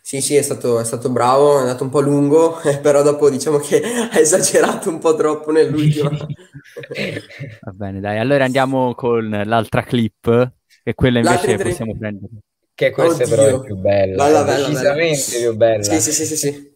Sì, 0.00 0.20
sì, 0.20 0.36
è 0.36 0.42
stato, 0.42 0.78
è 0.78 0.84
stato, 0.84 1.10
bravo, 1.10 1.56
è 1.56 1.60
andato 1.62 1.82
un 1.82 1.90
po' 1.90 2.00
lungo, 2.00 2.60
però 2.82 3.02
dopo 3.02 3.30
diciamo 3.30 3.58
che 3.58 3.82
ha 3.82 4.18
esagerato 4.18 4.90
un 4.90 4.98
po' 4.98 5.16
troppo 5.16 5.50
nell'ultima. 5.50 6.10
Va 7.62 7.72
bene, 7.72 8.00
dai, 8.00 8.18
allora 8.18 8.44
andiamo 8.44 8.94
con 8.94 9.28
l'altra 9.44 9.82
clip, 9.82 10.52
che 10.84 10.94
quella 10.94 11.18
invece 11.18 11.56
possiamo 11.56 11.96
prendere. 11.96 12.32
Che 12.74 12.90
questa 12.90 13.22
Oddio. 13.22 13.36
però 13.36 13.60
è 13.60 13.64
più 13.64 13.76
bella, 13.76 14.24
bella, 14.24 14.42
bella 14.42 14.66
decisamente 14.66 15.30
bella. 15.30 15.48
più 15.48 15.56
bella. 15.56 15.82
Sì, 15.82 16.00
sì, 16.00 16.12
sì, 16.12 16.26
sì, 16.26 16.36
sì. 16.36 16.72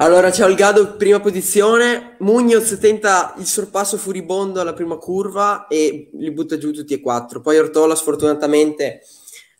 Allora 0.00 0.30
c'è 0.30 0.44
Olgado 0.44 0.96
prima 0.96 1.18
posizione, 1.18 2.16
Munoz 2.18 2.78
tenta 2.78 3.34
il 3.38 3.46
sorpasso 3.46 3.96
furibondo 3.96 4.60
alla 4.60 4.72
prima 4.72 4.96
curva 4.96 5.66
e 5.66 6.10
li 6.12 6.30
butta 6.30 6.56
giù 6.58 6.72
tutti 6.72 6.94
e 6.94 7.00
quattro. 7.00 7.40
Poi 7.40 7.58
Ortola 7.58 7.96
sfortunatamente 7.96 9.00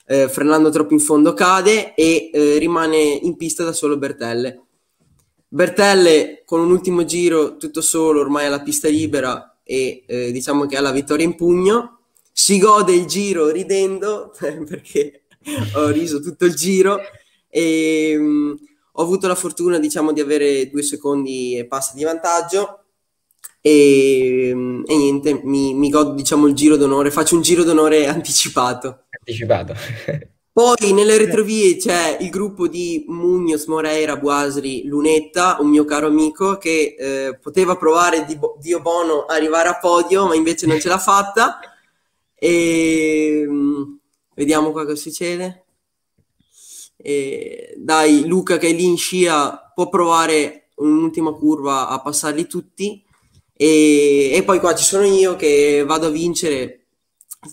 eh, 0.07 0.29
frenando 0.29 0.71
troppo 0.71 0.93
in 0.93 1.01
fondo 1.01 1.33
cade 1.35 1.95
e 1.95 2.31
eh, 2.33 2.59
rimane 2.59 2.99
in 2.99 3.37
pista 3.37 3.65
da 3.65 3.73
solo 3.73 3.97
Bertelle. 3.97 4.63
Bertelle 5.49 6.43
con 6.45 6.61
un 6.61 6.71
ultimo 6.71 7.05
giro 7.05 7.57
tutto 7.57 7.81
solo, 7.81 8.21
ormai 8.21 8.47
alla 8.47 8.63
pista 8.63 8.89
libera 8.89 9.59
e 9.65 10.05
eh, 10.07 10.31
diciamo 10.31 10.67
che 10.67 10.77
ha 10.77 10.81
la 10.81 10.93
vittoria 10.93 11.25
in 11.25 11.35
pugno. 11.35 12.01
Si 12.31 12.59
gode 12.59 12.93
il 12.93 13.07
giro 13.07 13.51
ridendo 13.51 14.33
perché 14.39 15.23
ho 15.75 15.89
riso 15.89 16.21
tutto 16.21 16.45
il 16.45 16.55
giro 16.55 17.01
e 17.49 18.17
um, 18.19 18.57
ho 18.93 19.03
avuto 19.03 19.27
la 19.27 19.35
fortuna 19.35 19.79
diciamo 19.79 20.13
di 20.13 20.21
avere 20.21 20.69
due 20.69 20.83
secondi 20.83 21.57
e 21.57 21.67
passa 21.67 21.93
di 21.95 22.05
vantaggio 22.05 22.85
e, 23.61 24.51
um, 24.55 24.83
e 24.87 24.97
niente, 24.97 25.41
mi, 25.43 25.75
mi, 25.75 25.91
godo 25.91 26.13
diciamo 26.13 26.47
il 26.47 26.55
giro 26.55 26.77
d'onore, 26.77 27.11
faccio 27.11 27.35
un 27.35 27.43
giro 27.43 27.65
d'onore 27.65 28.07
anticipato. 28.07 29.05
Anticipato. 29.11 29.75
Poi 30.59 30.93
nelle 30.93 31.19
retrovie 31.19 31.77
c'è 31.77 32.17
il 32.19 32.31
gruppo 32.31 32.67
di 32.67 33.05
Munoz, 33.07 33.67
Moreira, 33.67 34.17
Buasri, 34.17 34.87
Lunetta, 34.87 35.59
un 35.61 35.69
mio 35.69 35.85
caro 35.85 36.09
amico 36.09 36.57
che 36.57 36.97
eh, 36.99 37.39
poteva 37.39 37.77
provare 37.77 38.25
di 38.25 38.37
Dio 38.59 38.81
Bono 38.81 39.25
arrivare 39.27 39.69
a 39.69 39.79
podio, 39.79 40.27
ma 40.27 40.35
invece 40.35 40.67
non 40.67 40.81
ce 40.81 40.89
l'ha 40.89 40.99
fatta. 40.99 41.61
E, 42.35 43.45
um, 43.47 43.98
Vediamo 44.39 44.71
qua 44.71 44.85
cosa 44.85 44.95
succede. 44.95 45.65
E 46.97 47.75
dai, 47.77 48.25
Luca 48.25 48.57
che 48.57 48.69
è 48.69 48.73
lì 48.73 48.85
in 48.85 48.97
scia 48.97 49.73
può 49.75 49.89
provare 49.89 50.69
un'ultima 50.77 51.33
curva 51.33 51.89
a 51.89 52.01
passarli 52.01 52.47
tutti. 52.47 53.05
E, 53.53 54.31
e 54.33 54.45
poi 54.45 54.61
qua 54.61 54.77
ci 54.77 54.85
sono 54.85 55.05
io 55.05 55.35
che 55.35 55.83
vado 55.85 56.07
a 56.07 56.11
vincere 56.11 56.87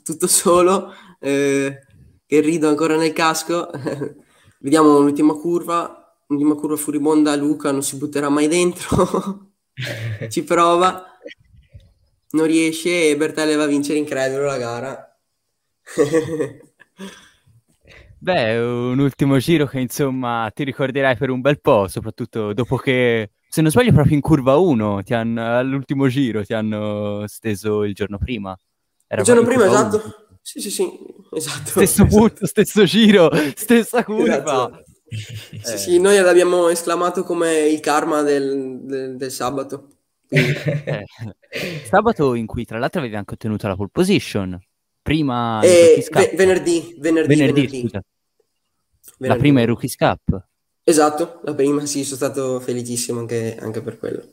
tutto 0.03 0.27
solo, 0.27 0.93
eh, 1.19 1.79
che 2.23 2.39
rido 2.41 2.69
ancora 2.69 2.97
nel 2.97 3.13
casco. 3.13 3.67
Vediamo 4.61 4.99
l'ultima 4.99 5.33
curva, 5.33 6.15
l'ultima 6.27 6.53
curva 6.53 6.75
furibonda, 6.75 7.35
Luca 7.35 7.71
non 7.71 7.81
si 7.81 7.95
butterà 7.97 8.29
mai 8.29 8.47
dentro, 8.47 9.53
ci 10.29 10.43
prova, 10.43 11.03
non 12.31 12.45
riesce 12.45 13.09
e 13.09 13.17
Bertelle 13.17 13.55
va 13.55 13.63
a 13.63 13.67
vincere 13.67 13.97
incredulo 13.97 14.45
la 14.45 14.57
gara. 14.57 15.17
Beh, 18.25 18.57
un 18.57 18.97
ultimo 18.97 19.37
giro 19.37 19.67
che 19.67 19.79
insomma 19.79 20.51
ti 20.51 20.63
ricorderai 20.63 21.15
per 21.15 21.29
un 21.29 21.41
bel 21.41 21.61
po', 21.61 21.87
soprattutto 21.87 22.53
dopo 22.53 22.75
che, 22.75 23.33
se 23.47 23.61
non 23.61 23.69
sbaglio, 23.69 23.91
proprio 23.91 24.15
in 24.15 24.21
curva 24.21 24.57
1 24.57 25.03
ti 25.03 25.13
hanno, 25.13 25.59
all'ultimo 25.59 26.07
giro 26.07 26.43
ti 26.43 26.55
hanno 26.55 27.25
steso 27.27 27.83
il 27.83 27.93
giorno 27.93 28.17
prima. 28.17 28.57
Era 29.05 29.21
il 29.21 29.27
giorno 29.27 29.43
prima, 29.43 29.67
esatto. 29.67 29.97
1. 29.97 30.03
Sì, 30.41 30.59
sì, 30.59 30.71
sì, 30.71 30.89
esatto. 31.33 31.67
Stesso 31.67 32.01
esatto. 32.01 32.17
punto, 32.17 32.47
stesso 32.47 32.83
giro, 32.85 33.29
stessa 33.53 34.03
curva. 34.03 34.37
Esatto. 34.37 34.83
Eh. 35.07 35.59
Sì, 35.61 35.77
sì, 35.77 35.99
noi 35.99 36.19
l'abbiamo 36.19 36.69
esclamato 36.69 37.21
come 37.21 37.67
il 37.67 37.79
karma 37.79 38.23
del, 38.23 38.79
del, 38.81 39.17
del 39.17 39.31
sabato. 39.31 39.89
Eh. 40.29 41.05
Sabato 41.87 42.33
in 42.33 42.47
cui 42.47 42.65
tra 42.65 42.79
l'altro 42.79 43.01
avevi 43.01 43.15
anche 43.17 43.35
ottenuto 43.35 43.67
la 43.67 43.75
pole 43.75 43.89
position 43.91 44.59
prima 45.03 45.61
eh, 45.61 46.03
ve- 46.11 46.33
venerdì, 46.35 46.95
venerdì, 46.97 47.35
venerdì, 47.35 47.67
venerdì. 47.67 47.99
Venerdì. 49.17 49.39
La 49.39 49.43
prima 49.43 49.61
è 49.61 49.65
Rookies 49.65 49.95
Cup. 49.95 50.47
Esatto, 50.83 51.39
la 51.43 51.53
prima, 51.55 51.85
sì, 51.85 52.03
sono 52.03 52.17
stato 52.17 52.59
felicissimo 52.59 53.19
anche, 53.19 53.57
anche 53.59 53.81
per 53.81 53.97
quello. 53.97 54.23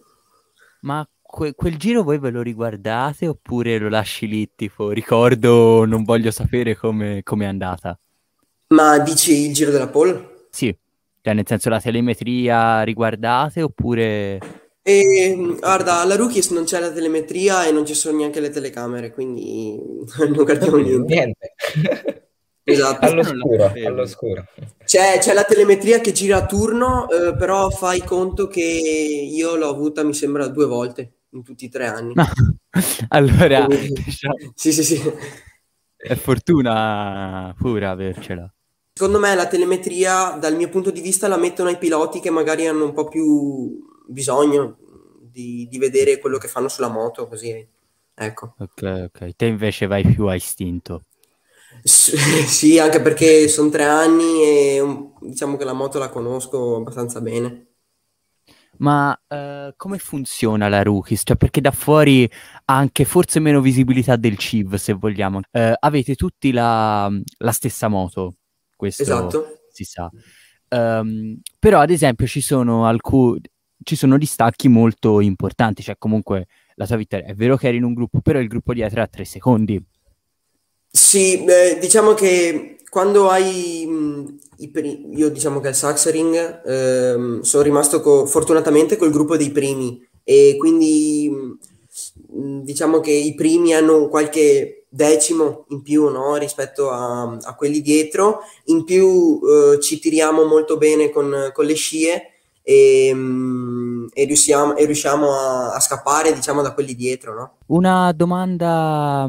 Ma 0.81 1.09
que- 1.21 1.55
quel 1.55 1.77
giro 1.79 2.03
voi 2.03 2.19
ve 2.19 2.31
lo 2.31 2.43
riguardate 2.43 3.27
oppure 3.27 3.79
lo 3.79 3.89
lasci 3.89 4.27
lì, 4.27 4.51
tipo, 4.55 4.91
ricordo, 4.91 5.87
non 5.87 6.05
voglio 6.05 6.31
sapere 6.31 6.77
come 6.77 7.23
è 7.23 7.45
andata? 7.45 7.99
Ma 8.69 8.99
dici 8.99 9.47
il 9.47 9.55
giro 9.55 9.71
della 9.71 9.89
pole? 9.89 10.47
Sì, 10.51 10.77
cioè 11.23 11.35
nel 11.35 11.47
senso 11.47 11.69
la 11.71 11.81
telemetria 11.81 12.83
riguardate 12.83 13.63
oppure... 13.63 14.39
E, 14.83 15.57
guarda, 15.61 16.01
alla 16.01 16.17
Rookies 16.17 16.51
non 16.51 16.65
c'è 16.65 16.81
la 16.81 16.91
telemetria 16.91 17.65
e 17.67 17.71
non 17.73 17.87
ci 17.87 17.95
sono 17.95 18.19
neanche 18.19 18.41
le 18.41 18.51
telecamere, 18.51 19.13
quindi 19.13 19.79
non 20.19 20.33
guardiamo 20.33 20.77
niente. 20.79 21.15
Niente. 21.15 21.55
Esatto. 22.65 23.07
all'oscuro, 23.07 23.73
all'oscuro. 23.87 24.45
C'è, 24.85 25.19
c'è 25.19 25.33
la 25.33 25.45
telemetria 25.45 26.01
che 26.01 26.13
gira 26.13 26.37
a 26.39 26.47
turno, 26.47 27.09
eh, 27.09 27.35
però 27.37 27.71
fai 27.71 28.03
conto 28.05 28.47
che 28.47 28.63
io 28.63 29.57
l'ho 29.57 29.69
avuta, 29.69 30.05
mi 30.05 30.15
sembra, 30.15 30.47
due 30.49 30.67
volte 30.67 31.13
in 31.31 31.43
tutti 31.43 31.65
i 31.65 31.69
tre 31.69 31.87
anni. 31.87 32.15
allora, 33.09 33.65
Quindi- 33.65 34.03
diciamo, 34.05 34.35
Sì, 34.55 34.73
sì, 34.73 34.85
sì. 34.85 35.03
è 35.97 36.15
fortuna 36.15 37.55
pura 37.59 37.91
avercela. 37.91 38.53
Secondo 38.95 39.19
me 39.19 39.35
la 39.35 39.47
telemetria, 39.49 40.37
dal 40.39 40.55
mio 40.55 40.69
punto 40.69 40.91
di 40.91 41.01
vista, 41.01 41.27
la 41.27 41.39
mettono 41.39 41.71
ai 41.71 41.79
piloti 41.79 42.21
che 42.21 42.31
magari 42.31 42.67
hanno 42.67 42.85
un 42.85 42.93
po' 42.93 43.09
più 43.09 43.83
bisogno 44.07 44.77
di, 45.21 45.67
di 45.69 45.79
vedere 45.79 46.19
quello 46.19 46.37
che 46.39 46.47
fanno 46.47 46.69
sulla 46.69 46.89
moto, 46.89 47.27
così. 47.27 47.67
Ecco. 48.15 48.55
Ok, 48.59 49.11
ok. 49.11 49.35
Te 49.35 49.47
invece 49.47 49.87
vai 49.87 50.05
più 50.05 50.27
a 50.27 50.35
istinto. 50.35 51.05
Sì, 51.85 52.79
anche 52.79 53.01
perché 53.01 53.49
sono 53.49 53.69
tre 53.69 53.85
anni 53.85 54.43
e 54.45 54.81
um, 54.81 55.13
diciamo 55.21 55.57
che 55.57 55.65
la 55.65 55.73
moto 55.73 55.99
la 55.99 56.11
conosco 56.11 56.77
abbastanza 56.77 57.21
bene. 57.21 57.67
Ma 58.79 59.17
eh, 59.29 59.75
come 59.77 59.99
funziona 59.99 60.69
la 60.69 60.83
Rookies? 60.83 61.23
Cioè, 61.25 61.37
perché 61.37 61.61
da 61.61 61.71
fuori 61.71 62.29
ha 62.65 62.77
anche 62.77 63.05
forse 63.05 63.39
meno 63.39 63.61
visibilità 63.61 64.17
del 64.17 64.37
CIV, 64.37 64.75
se 64.75 64.93
vogliamo. 64.95 65.41
Eh, 65.51 65.75
avete 65.79 66.15
tutti 66.17 66.51
la, 66.51 67.09
la 67.39 67.53
stessa 67.53 67.89
moto, 67.89 68.39
questo 68.75 69.03
Esatto. 69.03 69.47
si 69.71 69.85
sa. 69.85 70.11
Ehm, 70.69 71.41
però, 71.59 71.81
ad 71.81 71.91
esempio, 71.91 72.27
ci 72.27 72.41
sono 72.41 72.87
alcuni 72.87 73.41
ci 73.85 73.97
sono 73.97 74.17
distacchi 74.17 74.69
molto 74.69 75.21
importanti. 75.21 75.83
Cioè, 75.83 75.97
comunque, 75.99 76.47
la 76.75 76.87
tua 76.87 76.97
vittoria 76.97 77.27
è 77.27 77.35
vero 77.35 77.57
che 77.57 77.69
eri 77.69 77.77
in 77.79 77.85
un 77.85 77.95
gruppo, 77.95 78.21
però 78.21 78.39
il 78.41 78.49
gruppo 78.49 78.73
dietro 78.73 79.03
ha 79.03 79.07
tre 79.07 79.25
secondi. 79.25 79.81
Sì, 80.95 81.43
eh, 81.45 81.79
diciamo 81.81 82.13
che 82.15 82.77
quando 82.91 83.31
hai 83.31 83.87
mh, 83.87 84.39
i 84.59 84.69
pri- 84.71 85.07
io 85.15 85.31
diciamo 85.31 85.59
che 85.61 85.69
al 85.69 85.75
Saxering 85.75 86.63
ehm, 86.67 87.41
sono 87.41 87.63
rimasto 87.63 88.01
co- 88.03 88.27
fortunatamente 88.27 88.97
col 88.97 89.11
gruppo 89.11 89.37
dei 89.39 89.51
primi 89.51 90.07
e 90.23 90.57
quindi 90.59 91.31
mh, 92.29 92.61
diciamo 92.63 93.01
che 93.01 93.11
i 93.11 93.35
primi 93.35 93.75
hanno 93.75 94.09
qualche 94.09 94.85
decimo 94.91 95.65
in 95.71 95.81
più 95.81 96.09
no, 96.11 96.37
rispetto 96.37 96.91
a, 96.91 97.23
a 97.41 97.55
quelli 97.55 97.81
dietro, 97.81 98.41
in 98.67 98.85
più 98.85 99.41
eh, 99.75 99.81
ci 99.81 99.99
tiriamo 99.99 100.45
molto 100.45 100.77
bene 100.77 101.11
con, 101.11 101.51
con 101.55 101.65
le 101.65 101.75
scie 101.75 102.23
e, 102.63 103.15
mh, 103.15 104.11
e 104.13 104.25
riusciamo, 104.25 104.77
e 104.77 104.85
riusciamo 104.85 105.33
a, 105.33 105.73
a 105.73 105.81
scappare 105.81 106.35
diciamo 106.35 106.61
da 106.61 106.75
quelli 106.75 106.95
dietro, 106.95 107.35
no? 107.35 107.53
Una 107.69 108.13
domanda 108.13 109.27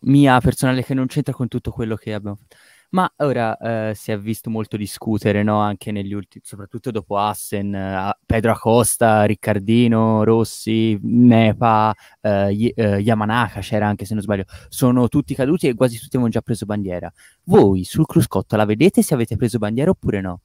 mia 0.00 0.40
personale 0.40 0.84
che 0.84 0.94
non 0.94 1.06
c'entra 1.06 1.32
con 1.32 1.48
tutto 1.48 1.70
quello 1.70 1.96
che 1.96 2.14
abbiamo 2.14 2.36
fatto. 2.36 2.56
Ma 2.92 3.08
ora 3.18 3.56
eh, 3.90 3.94
si 3.94 4.10
è 4.10 4.18
visto 4.18 4.50
molto 4.50 4.76
discutere, 4.76 5.44
no? 5.44 5.60
Anche 5.60 5.92
negli 5.92 6.12
ultimi, 6.12 6.42
soprattutto 6.44 6.90
dopo 6.90 7.18
Assen, 7.18 7.72
eh, 7.72 8.16
Pedro 8.26 8.50
Acosta, 8.50 9.24
Riccardino, 9.24 10.24
Rossi, 10.24 10.98
Nepa, 11.00 11.94
eh, 12.20 12.50
Ye- 12.50 12.72
eh, 12.74 12.98
Yamanaka 12.98 13.60
c'era 13.60 13.86
anche 13.86 14.06
se 14.06 14.14
non 14.14 14.24
sbaglio, 14.24 14.44
sono 14.68 15.06
tutti 15.08 15.36
caduti 15.36 15.68
e 15.68 15.74
quasi 15.74 15.98
tutti 15.98 16.16
avevano 16.16 16.30
già 16.30 16.40
preso 16.40 16.66
bandiera. 16.66 17.12
Voi 17.44 17.84
sul 17.84 18.06
cruscotto 18.06 18.56
la 18.56 18.64
vedete 18.64 19.02
se 19.02 19.14
avete 19.14 19.36
preso 19.36 19.58
bandiera 19.58 19.90
oppure 19.90 20.20
no? 20.20 20.40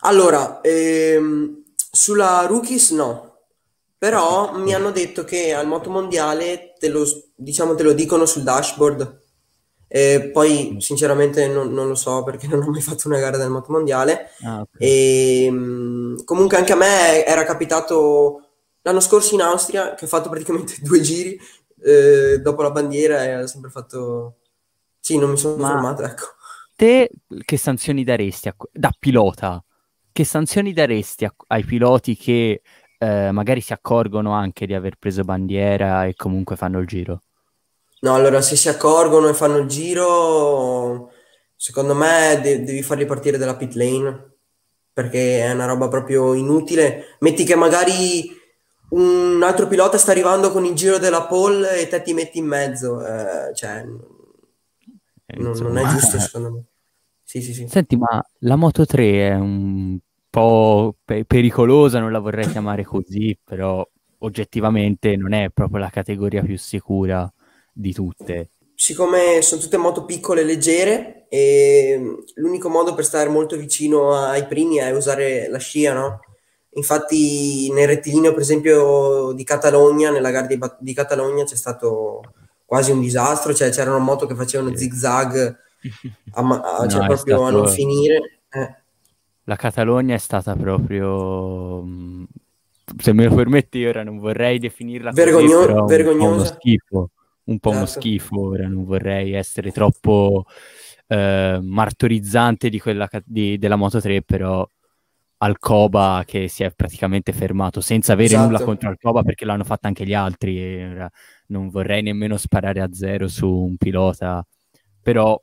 Allora, 0.00 0.60
ehm, 0.62 1.62
sulla 1.92 2.44
Rookies 2.48 2.90
no, 2.90 3.31
però 4.02 4.56
mi 4.58 4.74
hanno 4.74 4.90
detto 4.90 5.22
che 5.22 5.54
al 5.54 5.68
motomondiale 5.68 6.72
te 6.76 6.88
lo, 6.88 7.04
diciamo, 7.36 7.76
te 7.76 7.84
lo 7.84 7.92
dicono 7.92 8.26
sul 8.26 8.42
dashboard. 8.42 9.20
Eh, 9.86 10.30
poi 10.32 10.76
sinceramente 10.80 11.46
non, 11.46 11.72
non 11.72 11.86
lo 11.86 11.94
so 11.94 12.24
perché 12.24 12.48
non 12.48 12.62
ho 12.62 12.70
mai 12.70 12.80
fatto 12.80 13.06
una 13.06 13.20
gara 13.20 13.36
del 13.36 13.50
motomondiale. 13.50 14.30
Ah, 14.44 14.60
ok. 14.62 14.76
E, 14.76 15.48
mh, 15.48 16.24
comunque 16.24 16.56
anche 16.56 16.72
a 16.72 16.76
me 16.76 17.24
era 17.24 17.44
capitato 17.44 18.40
l'anno 18.82 18.98
scorso 18.98 19.34
in 19.34 19.42
Austria 19.42 19.94
che 19.94 20.06
ho 20.06 20.08
fatto 20.08 20.28
praticamente 20.28 20.74
due 20.82 21.00
giri 21.00 21.38
eh, 21.84 22.40
dopo 22.40 22.62
la 22.62 22.72
bandiera 22.72 23.22
e 23.22 23.42
ho 23.42 23.46
sempre 23.46 23.70
fatto... 23.70 24.38
Sì, 24.98 25.16
non 25.18 25.30
mi 25.30 25.36
sono 25.36 25.62
Ma- 25.62 25.68
fermato, 25.68 26.02
ecco. 26.02 26.24
Te 26.74 27.08
che 27.44 27.56
sanzioni 27.56 28.02
daresti 28.04 28.48
a- 28.48 28.56
da 28.72 28.90
pilota? 28.98 29.64
Che 30.10 30.24
sanzioni 30.24 30.72
daresti 30.72 31.24
a- 31.24 31.34
ai 31.48 31.64
piloti 31.64 32.16
che 32.16 32.62
eh, 33.02 33.32
magari 33.32 33.60
si 33.60 33.72
accorgono 33.72 34.32
anche 34.32 34.64
di 34.64 34.74
aver 34.74 34.96
preso 34.96 35.24
bandiera 35.24 36.06
e 36.06 36.14
comunque 36.14 36.54
fanno 36.54 36.78
il 36.78 36.86
giro? 36.86 37.22
No, 38.02 38.14
allora 38.14 38.40
se 38.40 38.56
si 38.56 38.68
accorgono 38.68 39.28
e 39.28 39.34
fanno 39.34 39.58
il 39.58 39.66
giro, 39.66 41.10
secondo 41.56 41.94
me 41.94 42.40
de- 42.42 42.62
devi 42.62 42.82
farli 42.82 43.04
partire 43.04 43.38
dalla 43.38 43.56
pit 43.56 43.74
lane 43.74 44.30
perché 44.92 45.44
è 45.44 45.52
una 45.52 45.66
roba 45.66 45.88
proprio 45.88 46.34
inutile. 46.34 47.16
Metti 47.20 47.44
che 47.44 47.54
magari 47.56 48.30
un 48.90 49.40
altro 49.42 49.66
pilota 49.66 49.98
sta 49.98 50.10
arrivando 50.10 50.52
con 50.52 50.64
il 50.64 50.74
giro 50.74 50.98
della 50.98 51.26
pole 51.26 51.80
e 51.80 51.88
te 51.88 52.02
ti 52.02 52.12
metti 52.12 52.38
in 52.38 52.46
mezzo, 52.46 53.04
eh, 53.04 53.54
cioè 53.54 53.84
Eh, 55.26 55.42
non, 55.42 55.56
non 55.58 55.76
è 55.76 55.86
giusto 55.86 56.18
secondo 56.20 56.50
me. 56.52 56.64
Sì, 57.24 57.40
sì, 57.40 57.54
sì. 57.54 57.66
Senti, 57.66 57.96
ma 57.96 58.22
la 58.40 58.56
Moto 58.56 58.84
3 58.84 59.28
è 59.28 59.34
un 59.34 59.98
po' 60.32 60.96
pe- 61.04 61.24
pericolosa, 61.26 62.00
non 62.00 62.10
la 62.10 62.18
vorrei 62.18 62.48
chiamare 62.48 62.84
così, 62.84 63.38
però 63.44 63.86
oggettivamente 64.20 65.14
non 65.16 65.32
è 65.34 65.50
proprio 65.52 65.78
la 65.78 65.90
categoria 65.90 66.42
più 66.42 66.56
sicura 66.56 67.30
di 67.70 67.92
tutte. 67.92 68.50
Siccome 68.74 69.42
sono 69.42 69.60
tutte 69.60 69.76
moto 69.76 70.04
piccole 70.06 70.40
e 70.40 70.44
leggere, 70.44 71.26
e 71.28 72.00
l'unico 72.36 72.68
modo 72.70 72.94
per 72.94 73.04
stare 73.04 73.28
molto 73.28 73.56
vicino 73.56 74.14
ai 74.14 74.46
primi 74.46 74.76
è 74.78 74.90
usare 74.90 75.48
la 75.50 75.58
scia, 75.58 75.92
no? 75.92 76.20
Infatti 76.74 77.70
nel 77.70 77.86
rettilineo, 77.86 78.32
per 78.32 78.40
esempio, 78.40 79.32
di 79.32 79.44
Catalogna, 79.44 80.10
nella 80.10 80.30
gara 80.30 80.46
di, 80.46 80.56
Ba- 80.56 80.76
di 80.80 80.94
Catalogna 80.94 81.44
c'è 81.44 81.56
stato 81.56 82.22
quasi 82.64 82.90
un 82.90 83.00
disastro, 83.00 83.52
cioè 83.52 83.68
c'erano 83.68 83.98
moto 83.98 84.24
che 84.26 84.34
facevano 84.34 84.70
Sì. 84.70 84.78
zig-zag, 84.84 85.56
a, 86.32 86.42
ma- 86.42 86.60
a- 86.62 86.82
No, 86.84 86.88
cioè 86.88 87.06
proprio 87.06 87.34
a 87.44 87.48
stato- 87.48 87.56
non 87.64 87.68
finire. 87.68 88.40
Eh, 88.50 88.81
La 89.44 89.56
Catalogna 89.56 90.14
è 90.14 90.18
stata 90.18 90.54
proprio, 90.54 91.82
mh, 91.82 92.26
se 92.98 93.12
me 93.12 93.24
lo 93.26 93.34
permetti, 93.34 93.84
ora 93.84 94.02
non 94.04 94.18
vorrei 94.18 94.58
definirla 94.58 95.10
così, 95.10 95.22
Vergogno- 95.22 95.60
però 95.66 95.72
un 95.72 95.74
po' 95.74 95.82
uno 95.82 95.86
vergognosa. 95.86 96.44
schifo, 96.54 97.10
un 97.44 97.58
po' 97.58 97.70
uno 97.70 97.86
Certo. 97.86 98.00
schifo, 98.00 98.40
ora 98.40 98.68
non 98.68 98.84
vorrei 98.84 99.32
essere 99.32 99.70
troppo 99.72 100.44
eh, 101.08 101.58
martorizzante 101.60 102.70
di 102.70 102.78
quella 102.78 103.08
di- 103.24 103.58
della 103.58 103.76
Moto 103.76 104.00
3, 104.00 104.22
però 104.22 104.66
Alcoba 105.38 106.22
che 106.24 106.46
si 106.46 106.62
è 106.62 106.70
praticamente 106.70 107.32
fermato 107.32 107.80
senza 107.80 108.12
avere 108.12 108.34
Esatto. 108.34 108.44
nulla 108.46 108.62
contro 108.62 108.88
Alcoba 108.90 109.22
perché 109.24 109.44
l'hanno 109.44 109.64
fatta 109.64 109.88
anche 109.88 110.06
gli 110.06 110.14
altri 110.14 110.56
e 110.62 110.88
ora 110.88 111.10
non 111.48 111.68
vorrei 111.68 112.00
nemmeno 112.00 112.36
sparare 112.36 112.80
a 112.80 112.88
zero 112.92 113.26
su 113.26 113.46
un 113.52 113.76
pilota, 113.76 114.46
però 115.02 115.38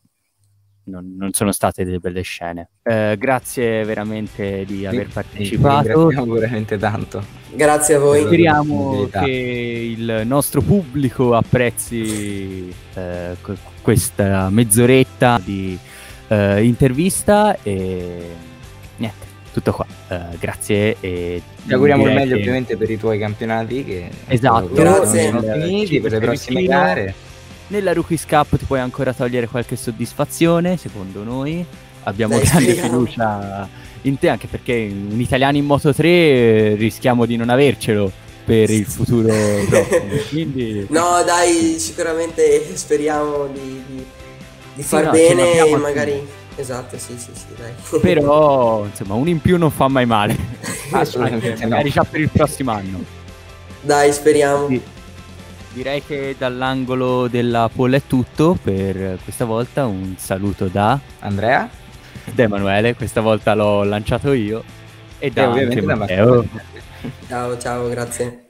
non, 0.89 1.15
non 1.17 1.31
sono 1.33 1.51
state 1.51 1.83
delle 1.85 1.99
belle 1.99 2.21
scene. 2.21 2.69
Eh, 2.83 3.15
grazie 3.19 3.83
veramente 3.83 4.65
di 4.65 4.85
aver 4.85 5.05
Sì, 5.07 5.13
partecipato. 5.13 5.87
ringraziamo 5.87 6.33
veramente 6.33 6.77
tanto. 6.77 7.23
Grazie 7.53 7.95
a 7.95 7.99
voi. 7.99 8.21
Speriamo 8.21 9.07
che 9.11 9.95
il 9.97 10.21
nostro 10.25 10.61
pubblico 10.61 11.35
apprezzi 11.35 12.73
eh, 12.93 13.35
que- 13.41 13.57
questa 13.81 14.49
mezz'oretta 14.49 15.41
di 15.43 15.77
eh, 16.27 16.63
intervista 16.63 17.57
e 17.63 18.21
niente, 18.97 19.25
tutto 19.51 19.71
qua. 19.71 19.85
Eh, 20.09 20.37
grazie 20.39 20.95
e 20.99 21.41
Ti 21.65 21.73
auguriamo 21.73 22.07
il 22.07 22.13
meglio 22.13 22.35
che 22.35 22.41
ovviamente 22.41 22.77
per 22.77 22.89
i 22.91 22.97
tuoi 22.99 23.17
campionati 23.17 23.83
che 23.83 24.09
Esatto, 24.27 24.69
Grazie. 24.73 25.29
sono 25.29 25.41
finiti, 25.41 25.99
per 25.99 26.11
le 26.11 26.19
prossime 26.19 26.59
Vicino. 26.61 26.77
gare. 26.79 27.13
Nella 27.69 27.93
Rookies 27.93 28.25
Cup 28.25 28.57
ti 28.57 28.65
puoi 28.65 28.79
ancora 28.79 29.13
togliere 29.13 29.47
qualche 29.47 29.75
soddisfazione, 29.75 30.75
secondo 30.77 31.23
noi. 31.23 31.63
Abbiamo 32.03 32.35
Dai, 32.37 32.45
grande 32.45 32.71
speriamo. 32.73 32.99
fiducia 33.05 33.69
in 34.03 34.17
te, 34.17 34.29
anche 34.29 34.47
perché 34.47 34.89
un 34.91 35.19
italiano 35.19 35.57
in 35.57 35.65
Moto 35.65 35.93
3 35.93 36.07
eh, 36.09 36.75
rischiamo 36.77 37.25
di 37.25 37.35
non 37.35 37.49
avercelo 37.49 38.11
per 38.43 38.71
il 38.71 38.85
futuro 38.85 39.27
prossimo. 39.67 40.05
Quindi 40.29 40.87
No, 40.89 41.21
dai, 41.23 41.77
sicuramente 41.77 42.75
speriamo 42.75 43.47
di, 43.53 43.83
di- 43.87 44.05
di 44.73 44.83
far 44.83 45.05
no, 45.05 45.11
bene 45.11 45.65
e 45.67 45.75
magari... 45.77 46.27
Esatto, 46.55 46.97
sì, 46.97 47.13
sì, 47.17 47.29
sì, 47.33 47.45
dai. 47.55 47.71
però 48.01 48.83
insomma 48.85 49.13
un 49.13 49.27
in 49.29 49.39
più 49.39 49.57
non 49.57 49.71
fa 49.71 49.87
mai 49.87 50.05
male 50.05 50.35
Assolutamente 50.91 51.63
no. 51.63 51.69
magari 51.69 51.89
già 51.89 52.03
per 52.03 52.19
il 52.19 52.27
prossimo 52.29 52.71
anno 52.71 53.01
Dai, 53.81 54.11
speriamo. 54.11 54.67
Sì. 54.67 54.81
Direi 55.73 56.03
che 56.03 56.35
dall'angolo 56.37 57.27
della 57.27 57.69
polla 57.73 57.97
è 57.97 58.01
tutto 58.05 58.57
per 58.61 59.19
questa 59.23 59.45
volta. 59.45 59.85
Un 59.85 60.15
saluto 60.17 60.65
da 60.65 60.99
Andrea, 61.19 61.69
da 62.31 62.43
Emanuele, 62.43 62.95
questa 62.95 63.21
volta 63.21 63.53
l'ho 63.53 63.83
lanciato 63.83 64.33
io, 64.33 64.63
e 65.19 65.29
da 65.31 65.43
e 65.43 65.45
ovviamente 65.45 65.81
da 65.85 65.95
Matteo. 65.95 66.35
Matteo. 66.35 66.61
Ciao, 67.27 67.57
ciao, 67.57 67.89
grazie. 67.89 68.48